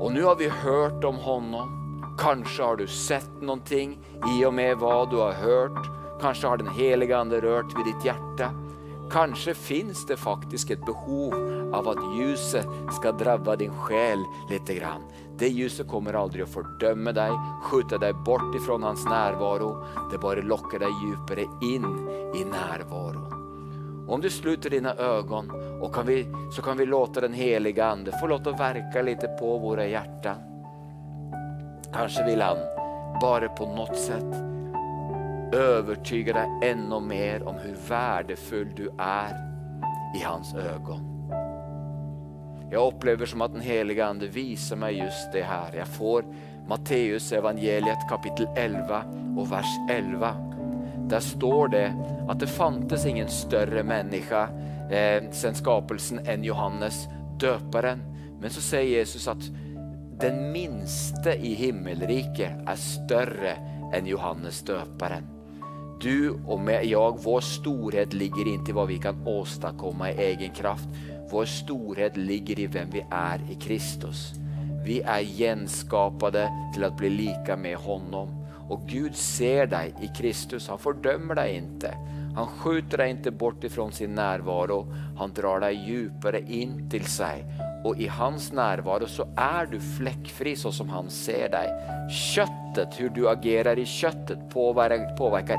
Och 0.00 0.12
nå 0.12 0.26
har 0.26 0.36
vi 0.36 0.48
hørt 0.48 1.04
om 1.04 1.16
honom. 1.16 1.72
Kanskje 2.18 2.64
har 2.64 2.76
du 2.76 2.86
sett 2.86 3.40
noen 3.40 3.60
ting 3.60 3.98
i 4.28 4.44
og 4.44 4.54
med 4.54 4.76
hva 4.80 5.04
du 5.08 5.16
har 5.20 5.36
hørt. 5.40 5.88
Kanskje 6.20 6.48
har 6.48 6.60
den 6.60 6.72
hellige 6.76 7.16
Ande 7.16 7.40
rørt 7.40 7.72
ved 7.76 7.88
ditt 7.88 8.04
hjerte. 8.04 8.50
Kanskje 9.12 9.54
fins 9.54 10.04
det 10.06 10.18
faktisk 10.20 10.70
et 10.70 10.84
behov 10.84 11.32
av 11.76 11.88
at 11.88 12.02
ljuset 12.16 12.68
skal 12.96 13.16
drabba 13.16 13.56
din 13.56 13.72
sjel 13.86 14.24
lite 14.50 14.76
grann. 14.80 15.06
Det 15.38 15.48
ljuset 15.48 15.88
kommer 15.88 16.16
aldri 16.16 16.44
å 16.44 16.50
fordømme 16.50 17.12
deg, 17.16 17.32
skjuta 17.68 18.00
deg 18.00 18.20
bort 18.24 18.52
ifrån 18.56 18.84
hans 18.84 19.04
nærvaro. 19.08 19.76
Det 20.12 20.20
bare 20.20 20.44
lokker 20.44 20.84
deg 20.84 21.00
dypere 21.04 21.48
inn 21.64 21.88
i 22.36 22.44
närvaron. 22.44 23.35
Om 24.08 24.20
du 24.20 24.30
sluter 24.30 24.70
dina 24.70 24.94
ögon 24.94 25.52
och 25.80 25.94
kan 25.94 26.06
vi, 26.06 26.26
så 26.56 26.62
kan 26.62 26.76
vi 26.76 26.86
låta 26.86 27.20
den 27.20 27.34
heliga 27.34 27.86
Ande 27.86 28.12
få 28.20 28.26
låta 28.26 28.52
verka 28.52 29.02
lite 29.02 29.26
på 29.26 29.58
våra 29.58 29.86
hjärtan. 29.86 30.36
Kanske 31.92 32.24
vill 32.24 32.40
han 32.40 32.56
bara 33.20 33.48
på 33.48 33.66
något 33.66 33.98
sätt 33.98 34.34
övertyga 35.52 36.32
dig 36.32 36.70
ännu 36.70 37.00
mer 37.00 37.48
om 37.48 37.54
hur 37.54 37.76
värdefull 37.88 38.68
du 38.76 38.90
är 38.98 39.30
i 40.16 40.22
hans 40.24 40.54
ögon. 40.54 41.00
Jag 42.70 42.94
upplever 42.94 43.26
som 43.26 43.40
att 43.40 43.52
den 43.52 43.60
heliga 43.60 44.06
Ande 44.06 44.26
visar 44.26 44.76
mig 44.76 44.98
just 44.98 45.32
det 45.32 45.42
här. 45.42 45.74
Jag 45.76 45.88
får 45.88 46.24
Matteus 46.68 47.32
evangeliet 47.32 48.08
kapitel 48.08 48.48
11 48.56 49.02
och 49.38 49.52
vers 49.52 49.76
11. 49.90 50.45
Där 51.08 51.20
står 51.20 51.68
det 51.68 51.86
at 52.28 52.40
det 52.40 52.46
fantes 52.46 53.06
ingen 53.06 53.28
større 53.28 53.82
menneske 53.82 54.48
eh, 54.90 55.30
sen 55.30 55.54
skapelsen 55.54 56.24
enn 56.26 56.44
Johannes 56.44 57.06
døperen. 57.40 58.02
Men 58.40 58.50
så 58.50 58.62
sier 58.64 58.98
Jesus 58.98 59.28
at 59.30 59.46
den 60.20 60.50
minste 60.52 61.36
i 61.36 61.54
himmelriket 61.54 62.66
er 62.66 62.80
større 62.80 63.56
enn 63.94 64.08
Johannes 64.08 64.62
døperen. 64.66 65.28
Du 66.00 66.36
og 66.44 66.60
med 66.60 66.84
jeg, 66.84 67.20
vår 67.24 67.44
storhet 67.44 68.14
ligger 68.16 68.48
inntil 68.50 68.76
hva 68.76 68.84
vi 68.88 68.98
kan 69.00 69.22
åstadkomme 69.28 70.10
i 70.12 70.26
egen 70.30 70.52
kraft. 70.56 70.90
Vår 71.30 71.46
storhet 71.48 72.18
ligger 72.20 72.60
i 72.60 72.66
hvem 72.70 72.90
vi 72.92 73.04
er 73.12 73.44
i 73.50 73.56
Kristus. 73.60 74.34
Vi 74.84 75.00
er 75.00 75.24
genskapade 75.38 76.44
til 76.74 76.84
å 76.86 76.92
bli 76.94 77.10
lika 77.14 77.56
med 77.56 77.80
honom. 77.82 78.34
Och 78.68 78.80
Gud 78.86 79.16
ser 79.16 79.66
dig 79.66 79.94
i 80.00 80.08
Kristus, 80.08 80.68
han 80.68 80.78
fördömer 80.78 81.34
dig 81.34 81.56
inte. 81.56 81.94
Han 82.36 82.46
skjuter 82.46 82.98
dig 82.98 83.10
inte 83.10 83.30
bort 83.30 83.64
ifrån 83.64 83.92
sin 83.92 84.14
närvaro, 84.14 84.86
han 85.18 85.32
drar 85.32 85.60
dig 85.60 85.74
djupare 85.74 86.40
in 86.40 86.90
till 86.90 87.04
sig. 87.04 87.44
Och 87.84 87.96
i 87.96 88.06
hans 88.06 88.52
närvaro 88.52 89.06
så 89.06 89.28
är 89.36 89.66
du 89.66 89.80
fläckfri 89.80 90.56
så 90.56 90.72
som 90.72 90.88
han 90.88 91.10
ser 91.10 91.48
dig. 91.48 91.68
Köttet, 92.10 93.00
hur 93.00 93.08
du 93.08 93.28
agerar 93.28 93.78
i 93.78 93.86
köttet 93.86 94.50
påverkar, 94.50 95.16
påverkar 95.16 95.58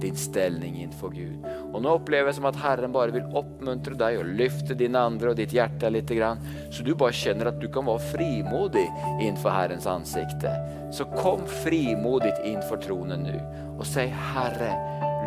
din 0.00 0.16
ställning 0.16 0.76
inför 0.76 1.08
Gud. 1.08 1.44
Och 1.72 1.82
nu 1.82 1.88
upplever 1.88 2.26
jag 2.26 2.34
som 2.34 2.44
att 2.44 2.56
Herren 2.56 2.92
bara 2.92 3.10
vill 3.10 3.22
uppmuntra 3.22 3.94
dig 3.94 4.18
och 4.18 4.24
lyfta 4.24 4.74
din 4.74 4.96
andre 4.96 5.28
och 5.28 5.36
ditt 5.36 5.52
lite 5.90 6.14
grann. 6.14 6.38
Så 6.70 6.82
du 6.82 6.94
bara 6.94 7.12
känner 7.12 7.46
att 7.46 7.60
du 7.60 7.72
kan 7.72 7.84
vara 7.84 7.98
frimodig 7.98 8.90
inför 9.20 9.50
Herrens 9.50 9.86
ansikte. 9.86 10.50
Så 10.92 11.04
kom 11.04 11.40
frimodigt 11.46 12.40
inför 12.44 12.76
tronen 12.76 13.20
nu 13.20 13.40
och 13.78 13.86
säg 13.86 14.06
Herre, 14.06 14.72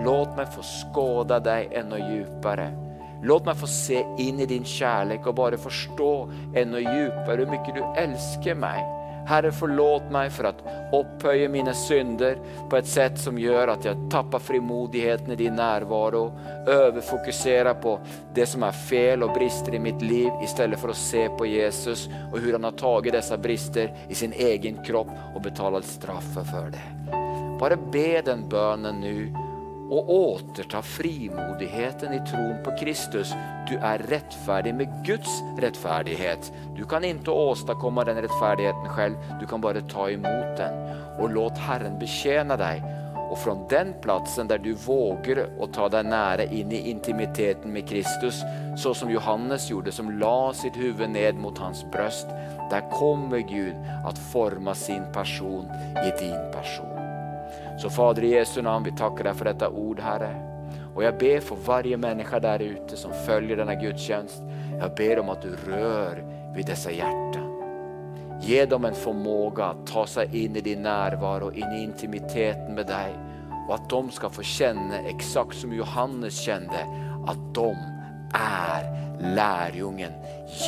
låt 0.06 0.38
mig 0.38 0.46
få 0.46 0.62
skåda 0.62 1.40
dig 1.40 1.70
ännu 1.72 1.98
djupare. 1.98 2.84
Låt 3.24 3.46
meg 3.46 3.56
få 3.56 3.68
se 3.68 4.02
inn 4.20 4.40
i 4.40 4.46
din 4.46 4.66
kjærlighet 4.68 5.28
og 5.28 5.36
bare 5.38 5.58
forstå 5.58 6.10
enda 6.60 6.82
djupere 6.84 7.46
hvor 7.46 7.54
mye 7.54 7.76
du 7.76 7.84
elsker 8.02 8.58
mig. 8.60 8.84
Herre, 9.28 9.52
forlåt 9.56 10.10
meg 10.14 10.32
for 10.36 10.50
å 10.50 10.54
opphøye 11.00 11.48
mine 11.52 11.74
synder 11.78 12.40
på 12.70 12.78
et 12.80 12.90
sett 12.90 13.20
som 13.22 13.40
gjør 13.40 13.74
at 13.76 13.88
jeg 13.88 14.10
tapper 14.14 14.44
frimodigheten 14.44 15.34
i 15.34 15.40
din 15.40 15.56
närvaro, 15.60 16.26
overfokuserer 16.68 17.78
på 17.84 17.96
det 18.36 18.48
som 18.50 18.66
er 18.68 18.82
fel 18.90 19.24
og 19.26 19.34
brister 19.38 19.76
i 19.76 19.82
mitt 19.84 20.04
liv 20.04 20.44
i 20.44 20.50
stedet 20.50 20.80
for 20.82 20.94
å 20.94 20.98
se 20.98 21.26
på 21.38 21.48
Jesus 21.50 22.08
og 22.32 22.40
hvordan 22.40 22.64
han 22.64 22.72
har 22.72 22.80
tatt 22.80 23.12
disse 23.14 23.40
brister 23.42 23.94
i 24.10 24.18
sin 24.18 24.36
egen 24.36 24.82
kropp 24.86 25.12
og 25.34 25.42
betalt 25.46 25.88
straffet 25.88 26.48
for 26.52 26.74
det. 26.74 26.84
Bare 27.60 27.78
be 27.78 28.22
den 28.26 28.48
bønnen 28.50 29.00
nu 29.00 29.43
och 29.94 30.10
återta 30.10 30.82
frimodigheten 30.82 32.14
i 32.14 32.20
troen 32.20 32.64
på 32.64 32.72
Kristus. 32.80 33.34
Du 33.70 33.76
er 33.78 34.02
rettferdig 34.10 34.76
med 34.76 34.90
Guds 35.06 35.42
rettferdighet. 35.62 36.52
Du 36.78 36.86
kan 36.86 37.06
ikke 37.06 37.32
åstadkomme 37.32 38.06
den 38.06 38.22
rettferdigheten 38.26 38.90
selv, 38.96 39.30
du 39.40 39.46
kan 39.46 39.62
bare 39.62 39.82
ta 39.82 40.10
imot 40.10 40.58
den. 40.58 40.80
Og 41.20 41.30
låt 41.30 41.62
Herren 41.68 42.00
betjene 42.02 42.58
deg. 42.58 42.82
Og 43.30 43.38
fra 43.42 43.54
den 43.70 43.94
plassen 44.02 44.50
der 44.50 44.62
du 44.62 44.74
våger 44.78 45.44
å 45.62 45.70
ta 45.74 45.88
deg 45.94 46.10
nære 46.10 46.50
inn 46.54 46.74
i 46.74 46.84
intimiteten 46.90 47.74
med 47.74 47.88
Kristus, 47.90 48.42
så 48.78 48.94
som 48.98 49.14
Johannes 49.14 49.70
gjorde 49.70 49.94
som 49.94 50.10
la 50.20 50.54
sitt 50.58 50.78
huvud 50.78 51.14
ned 51.14 51.38
mot 51.42 51.58
hans 51.62 51.86
brøst, 51.94 52.34
der 52.74 52.86
kommer 52.94 53.46
Gud 53.46 53.78
at 54.06 54.26
forma 54.34 54.74
sin 54.78 55.06
person 55.14 55.70
i 56.02 56.10
din 56.20 56.42
person. 56.54 56.93
Så 57.78 57.90
Fader 57.90 58.24
i 58.24 58.34
Jesu 58.36 58.62
navn, 58.62 58.84
vi 58.84 58.92
takker 58.98 59.28
deg 59.28 59.38
for 59.38 59.50
dette 59.50 59.70
ord 59.70 60.02
Herre. 60.04 60.34
Og 60.94 61.02
jeg 61.04 61.18
ber 61.18 61.40
for 61.42 61.66
varje 61.66 61.98
människa 61.98 62.40
der 62.40 62.62
ute 62.62 62.98
som 62.98 63.14
følger 63.26 63.58
denne 63.58 63.76
gudstjänst. 63.82 64.44
Jeg 64.80 64.92
ber 64.98 65.20
om 65.20 65.30
at 65.34 65.42
du 65.42 65.56
rör 65.68 66.22
vid 66.56 66.66
dessa 66.70 66.92
hjärtan. 66.92 67.50
Ge 68.42 68.66
dem 68.66 68.86
en 68.86 68.96
förmåga 68.96 69.66
att 69.66 69.88
ta 69.88 70.06
seg 70.08 70.36
inn 70.36 70.56
i 70.56 70.62
din 70.62 70.84
nærvaro, 70.84 71.52
inn 71.52 71.72
i 71.72 71.84
intimiteten 71.84 72.76
med 72.76 72.90
deg, 72.92 73.16
og 73.70 73.78
at 73.78 73.86
de 73.90 74.02
skal 74.12 74.34
få 74.36 74.44
kjenne 74.44 75.00
exakt 75.08 75.56
som 75.56 75.74
Johannes 75.74 76.42
kände, 76.44 76.84
at 77.28 77.40
de 77.56 77.70
er 78.36 78.90
lärjungen 79.36 80.12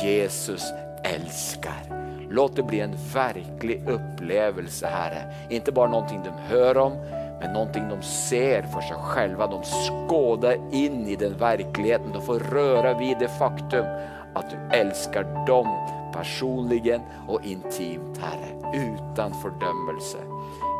Jesus 0.02 0.64
älskar. 1.04 2.05
Låt 2.30 2.56
det 2.56 2.62
bli 2.62 2.80
en 2.80 2.96
verklig 3.14 3.82
upplevelse 3.88 4.86
Herre. 4.86 5.34
Inte 5.50 5.72
bara 5.72 5.90
någonting 5.90 6.20
de 6.24 6.54
hör 6.54 6.78
om, 6.78 6.92
men 7.40 7.52
någonting 7.52 7.88
de 7.88 8.02
ser 8.02 8.62
för 8.62 8.80
sig 8.80 8.96
själva. 8.96 9.46
De 9.46 9.62
skådar 9.62 10.56
in 10.72 11.06
i 11.06 11.16
den 11.16 11.38
verkligheten. 11.38 12.12
De 12.12 12.22
får 12.22 12.38
röra 12.38 12.98
vid 12.98 13.18
det 13.18 13.28
faktum 13.28 13.86
att 14.34 14.50
du 14.50 14.76
älskar 14.78 15.46
dem 15.46 15.68
personligen 16.12 17.00
och 17.28 17.44
intimt 17.44 18.18
Herre, 18.18 18.74
utan 18.74 19.32
fördömelse. 19.42 20.18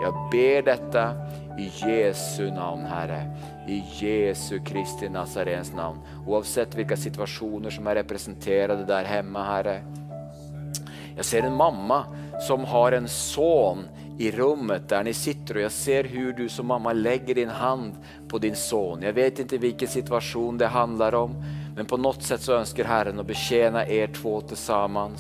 Jag 0.03 0.15
ber 0.31 0.63
detta 0.63 1.15
i 1.59 1.73
Jesu 1.89 2.51
namn 2.51 2.85
Herre, 2.85 3.37
i 3.69 3.85
Jesu 3.93 4.59
Kristi 4.59 5.09
Nazarens 5.09 5.75
namn. 5.75 5.99
Oavsett 6.27 6.75
vilka 6.75 6.97
situationer 6.97 7.71
som 7.71 7.87
är 7.87 7.95
representerade 7.95 8.85
där 8.85 9.05
hemma 9.05 9.45
Herre. 9.45 9.81
Jag 11.17 11.25
ser 11.25 11.43
en 11.43 11.57
mamma 11.57 12.05
som 12.41 12.65
har 12.65 12.93
en 12.93 13.09
son 13.09 13.89
i 14.19 14.31
rummet 14.31 14.89
der 14.89 15.05
ni 15.05 15.13
sitter 15.15 15.59
og 15.59 15.63
jeg 15.67 15.73
ser 15.73 16.09
hur 16.13 16.33
du 16.33 16.49
som 16.49 16.67
mamma 16.67 16.93
legger 16.93 17.35
din 17.35 17.49
hand 17.49 17.97
på 18.29 18.39
din 18.39 18.57
son. 18.57 19.03
Jeg 19.03 19.15
vet 19.17 19.41
ikke 19.41 19.61
hvilken 19.61 19.89
situasjon 19.89 20.59
det 20.59 20.73
handler 20.73 21.15
om, 21.15 21.35
men 21.77 21.89
på 21.89 21.97
noe 22.01 22.21
sett 22.21 22.45
så 22.45 22.59
ønsker 22.61 22.89
Herren 22.89 23.21
å 23.21 23.27
betjene 23.27 23.85
dere 23.89 24.13
to 24.13 24.41
sammen. 24.57 25.17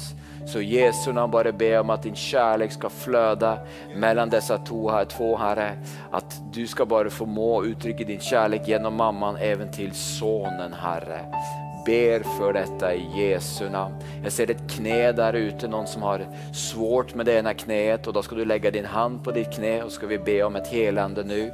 Så 0.47 0.61
Jesu 0.61 1.13
namn 1.13 1.33
bare 1.33 1.53
be 1.53 1.73
om 1.79 1.91
at 1.91 2.03
din 2.03 2.15
kärlek 2.15 2.73
skal 2.73 2.91
flöda 2.91 3.59
mellom 3.97 4.31
disse 4.31 4.59
to, 4.65 4.89
her, 4.91 5.05
två 5.05 5.37
Herre. 5.37 5.79
Att 6.11 6.41
du 6.53 6.67
ska 6.67 6.87
bara 6.87 7.11
förmå 7.11 7.65
uttrycka 7.65 8.05
din 8.05 8.21
kärlek 8.21 8.69
gjennom 8.69 8.95
mamman 8.95 9.37
även 9.37 9.71
til 9.71 9.95
sonen 9.95 10.73
Herre 10.73 11.66
ber 11.87 12.25
for 12.37 12.57
dette 12.57 12.90
i 12.99 13.07
Jesu 13.14 13.68
navn. 13.70 13.94
Jeg 14.25 14.35
ser 14.35 14.53
et 14.53 14.62
kne 14.70 15.12
der 15.16 15.38
ute, 15.38 15.68
noen 15.70 15.88
som 15.90 16.05
har 16.07 16.25
svårt 16.57 17.14
med 17.16 17.29
det 17.29 17.38
ene 17.40 17.55
kneet. 17.57 18.07
Og 18.07 18.16
da 18.16 18.22
skal 18.27 18.42
du 18.42 18.46
legge 18.49 18.72
din 18.75 18.88
hand 18.90 19.22
på 19.25 19.35
ditt 19.37 19.55
kne, 19.55 19.79
og 19.85 19.92
skal 19.94 20.11
vi 20.12 20.20
be 20.29 20.40
om 20.46 20.59
et 20.59 20.70
helande 20.72 21.25
nu. 21.27 21.46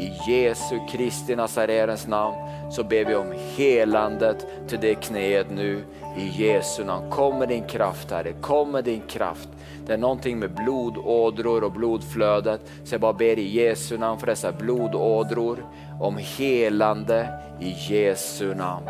I 0.00 0.08
Jesu 0.26 0.78
Kristi 0.90 1.36
Nazarens 1.36 2.06
navn 2.08 2.38
så 2.72 2.84
ber 2.86 3.04
vi 3.08 3.18
om 3.18 3.34
helandet 3.56 4.46
til 4.70 4.80
det 4.82 4.96
kneet 5.08 5.50
nu. 5.52 5.82
I 6.16 6.28
Jesu 6.28 6.84
namn. 6.84 7.10
Kom 7.10 7.38
med 7.38 7.48
din 7.48 7.64
kraft 7.64 8.10
Herre, 8.10 8.32
kom 8.32 8.70
med 8.70 8.84
din 8.84 9.02
kraft. 9.08 9.48
Det 9.86 9.92
är 9.92 9.98
någonting 9.98 10.38
med 10.38 10.54
blodådror 10.54 11.64
och 11.64 11.72
blodflödet. 11.72 12.60
Så 12.84 12.94
jag 12.94 13.00
bara 13.00 13.12
ber 13.12 13.38
i 13.38 13.48
Jesu 13.48 13.98
namn 13.98 14.18
för 14.20 14.26
dessa 14.26 14.52
blodådror 14.52 15.64
om 16.00 16.16
helande 16.16 17.28
i 17.60 17.74
Jesu 17.78 18.54
namn. 18.54 18.86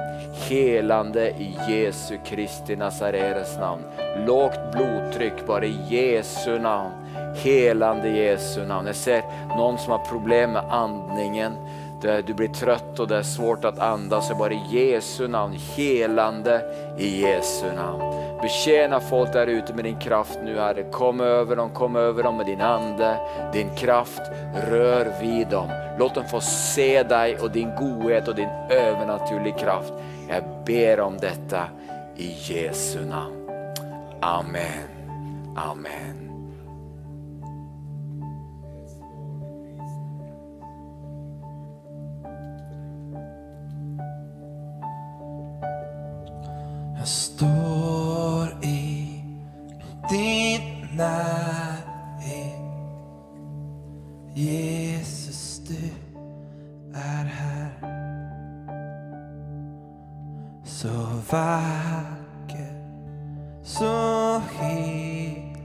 Helande 0.49 1.31
i 1.31 1.57
Jesu 1.69 2.19
Kristi 2.27 2.77
Nazareres 2.77 3.59
namn. 3.59 3.83
Lågt 4.27 4.73
blodtryck 4.73 5.47
bara 5.47 5.65
i 5.65 5.77
Jesu 5.89 6.59
namn. 6.59 6.91
Helande 7.37 8.09
i 8.09 8.25
Jesu 8.25 8.67
namn. 8.67 8.87
Jag 8.87 8.97
ser 8.97 9.23
någon 9.57 9.79
som 9.79 9.93
har 9.93 9.99
problem 9.99 10.53
med 10.53 10.65
andningen. 10.71 11.53
Du 12.03 12.35
blir 12.35 12.49
trött 12.49 12.99
och 13.01 13.09
det 13.09 13.17
är 13.17 13.23
svårt 13.23 13.65
att 13.65 13.79
andas. 13.79 14.29
Så 14.29 14.35
bara 14.35 14.53
i 14.53 14.61
Jesu 14.71 15.29
namn, 15.29 15.57
helande 15.77 16.63
i 16.99 17.21
Jesu 17.21 17.67
namn. 17.77 18.03
Betjäna 18.43 19.01
folk 19.01 19.33
där 19.33 19.47
ute 19.47 19.75
med 19.75 19.85
din 19.85 19.99
kraft 19.99 20.39
nu 20.45 20.59
Herre. 20.59 20.83
Kom 20.83 21.21
över 21.21 21.57
dem, 21.57 21.71
kom 21.71 21.97
över 21.97 22.23
dem 22.23 22.37
med 22.37 22.47
din 22.47 22.61
ande, 22.61 23.17
din 23.53 23.75
kraft. 23.77 24.21
Rör 24.69 25.21
vid 25.21 25.49
dem. 25.49 25.69
Låt 25.99 26.15
dem 26.15 26.25
få 26.31 26.41
se 26.41 27.03
dig 27.03 27.39
och 27.39 27.51
din 27.51 27.71
godhet 27.79 28.29
och 28.29 28.35
din 28.35 28.49
övernaturliga 28.71 29.55
kraft. 29.55 29.93
Jag 30.29 30.45
ber 30.67 31.01
om 31.01 31.19
detta 31.19 31.65
i 32.17 32.35
Jesu 32.39 33.05
namn. 33.05 33.49
Amen. 34.21 34.89
Amen. 35.57 36.22
Jag 47.03 47.09
står 47.09 48.65
i 48.65 49.23
din 50.11 50.87
nærhet. 50.97 52.59
Jesus, 54.35 55.61
du 55.69 55.91
er 56.95 57.25
her. 57.25 57.71
Så 60.65 60.89
vacker, 61.31 62.73
så 63.63 64.39
helig. 64.39 65.57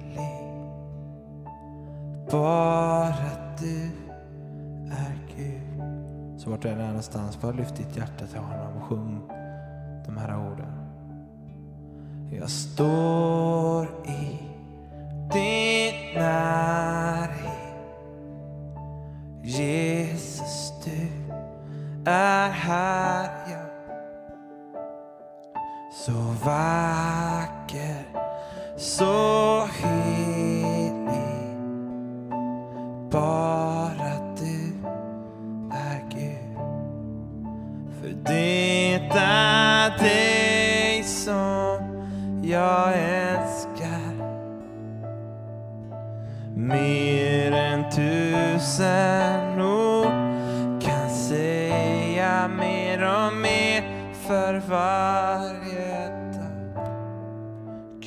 Bare 2.31 3.13
du 3.59 3.91
er 4.91 5.13
Gud. 5.35 6.39
Så 6.39 6.49
vart 6.49 6.61
du 6.61 6.69
än 6.69 6.79
är 6.79 6.87
någonstans, 6.87 7.41
bara 7.41 7.51
lyft 7.51 7.75
ditt 7.75 7.97
hjärta 7.97 8.27
till 8.27 8.39
honom 8.39 8.77
och 8.77 8.83
sjung 8.83 9.36
Jag 12.47 12.51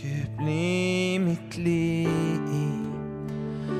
Gud 0.03 0.37
bli 0.39 1.19
mitt 1.19 1.59
liv 1.59 2.09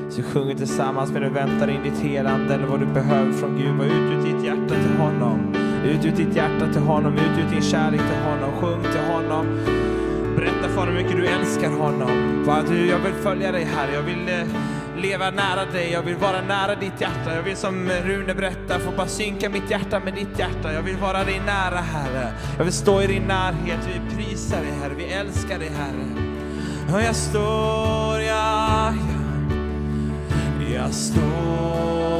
så 0.09 0.23
sjunger 0.23 0.55
tillsammans 0.55 1.11
med 1.11 1.21
du 1.21 1.29
väntar 1.29 1.67
in 1.67 1.83
ditt 1.83 1.99
helande 1.99 2.53
eller 2.53 2.65
vad 2.65 2.79
du 2.79 2.85
behöver 2.85 3.31
från 3.31 3.57
Gud. 3.57 3.75
Var 3.75 3.85
ut 3.85 3.91
ur 3.91 4.33
ditt 4.33 4.45
hjärta 4.45 4.75
till 4.75 4.97
honom. 4.99 5.55
Ut 5.85 6.05
ur 6.05 6.11
ditt 6.11 6.35
hjärta 6.35 6.73
till 6.73 6.81
honom. 6.81 7.13
Ut 7.13 7.45
ur 7.45 7.51
din 7.51 7.61
kärlek 7.61 8.01
till 8.01 8.19
honom. 8.31 8.51
Sjung 8.61 8.81
till 8.81 9.13
honom. 9.13 9.45
Berätta 10.35 10.67
för 10.67 10.79
honom 10.79 10.95
hur 10.95 11.03
mycket 11.03 11.17
du 11.17 11.27
älskar 11.27 11.69
honom. 11.69 12.43
Bara 12.45 12.61
du, 12.61 12.87
jag 12.87 12.99
vill 12.99 13.13
följa 13.13 13.51
dig 13.51 13.63
här. 13.63 13.93
Jag 13.93 14.01
vill 14.01 14.29
eh, 14.29 14.47
leva 15.01 15.31
nära 15.31 15.65
dig. 15.65 15.91
Jag 15.91 16.01
vill 16.01 16.15
vara 16.15 16.41
nära 16.41 16.75
ditt 16.75 17.01
hjärta. 17.01 17.35
Jag 17.35 17.43
vill 17.43 17.57
som 17.57 17.89
Rune 17.89 18.33
berättar 18.33 18.79
få 18.79 18.91
bara 18.91 19.07
synka 19.07 19.49
mitt 19.49 19.71
hjärta 19.71 19.99
med 19.99 20.13
ditt 20.13 20.39
hjärta. 20.39 20.73
Jag 20.73 20.81
vill 20.81 20.97
vara 20.97 21.23
dig 21.23 21.41
nära 21.45 21.77
Herre. 21.77 22.33
Jag 22.57 22.63
vill 22.63 22.73
stå 22.73 23.01
i 23.01 23.07
din 23.07 23.23
närhet. 23.23 23.79
Vi 23.87 24.15
prisar 24.15 24.61
dig 24.61 24.71
Herre. 24.81 24.93
Vi 24.97 25.05
älskar 25.05 25.59
dig 25.59 25.69
Herre. 25.69 26.31
Och 26.93 27.01
jag 27.01 27.15
står, 27.15 28.21
ja, 28.21 28.93
ja. 28.93 29.21
Jag 30.75 30.93
står 30.93 32.10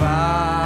fire. 0.00 0.59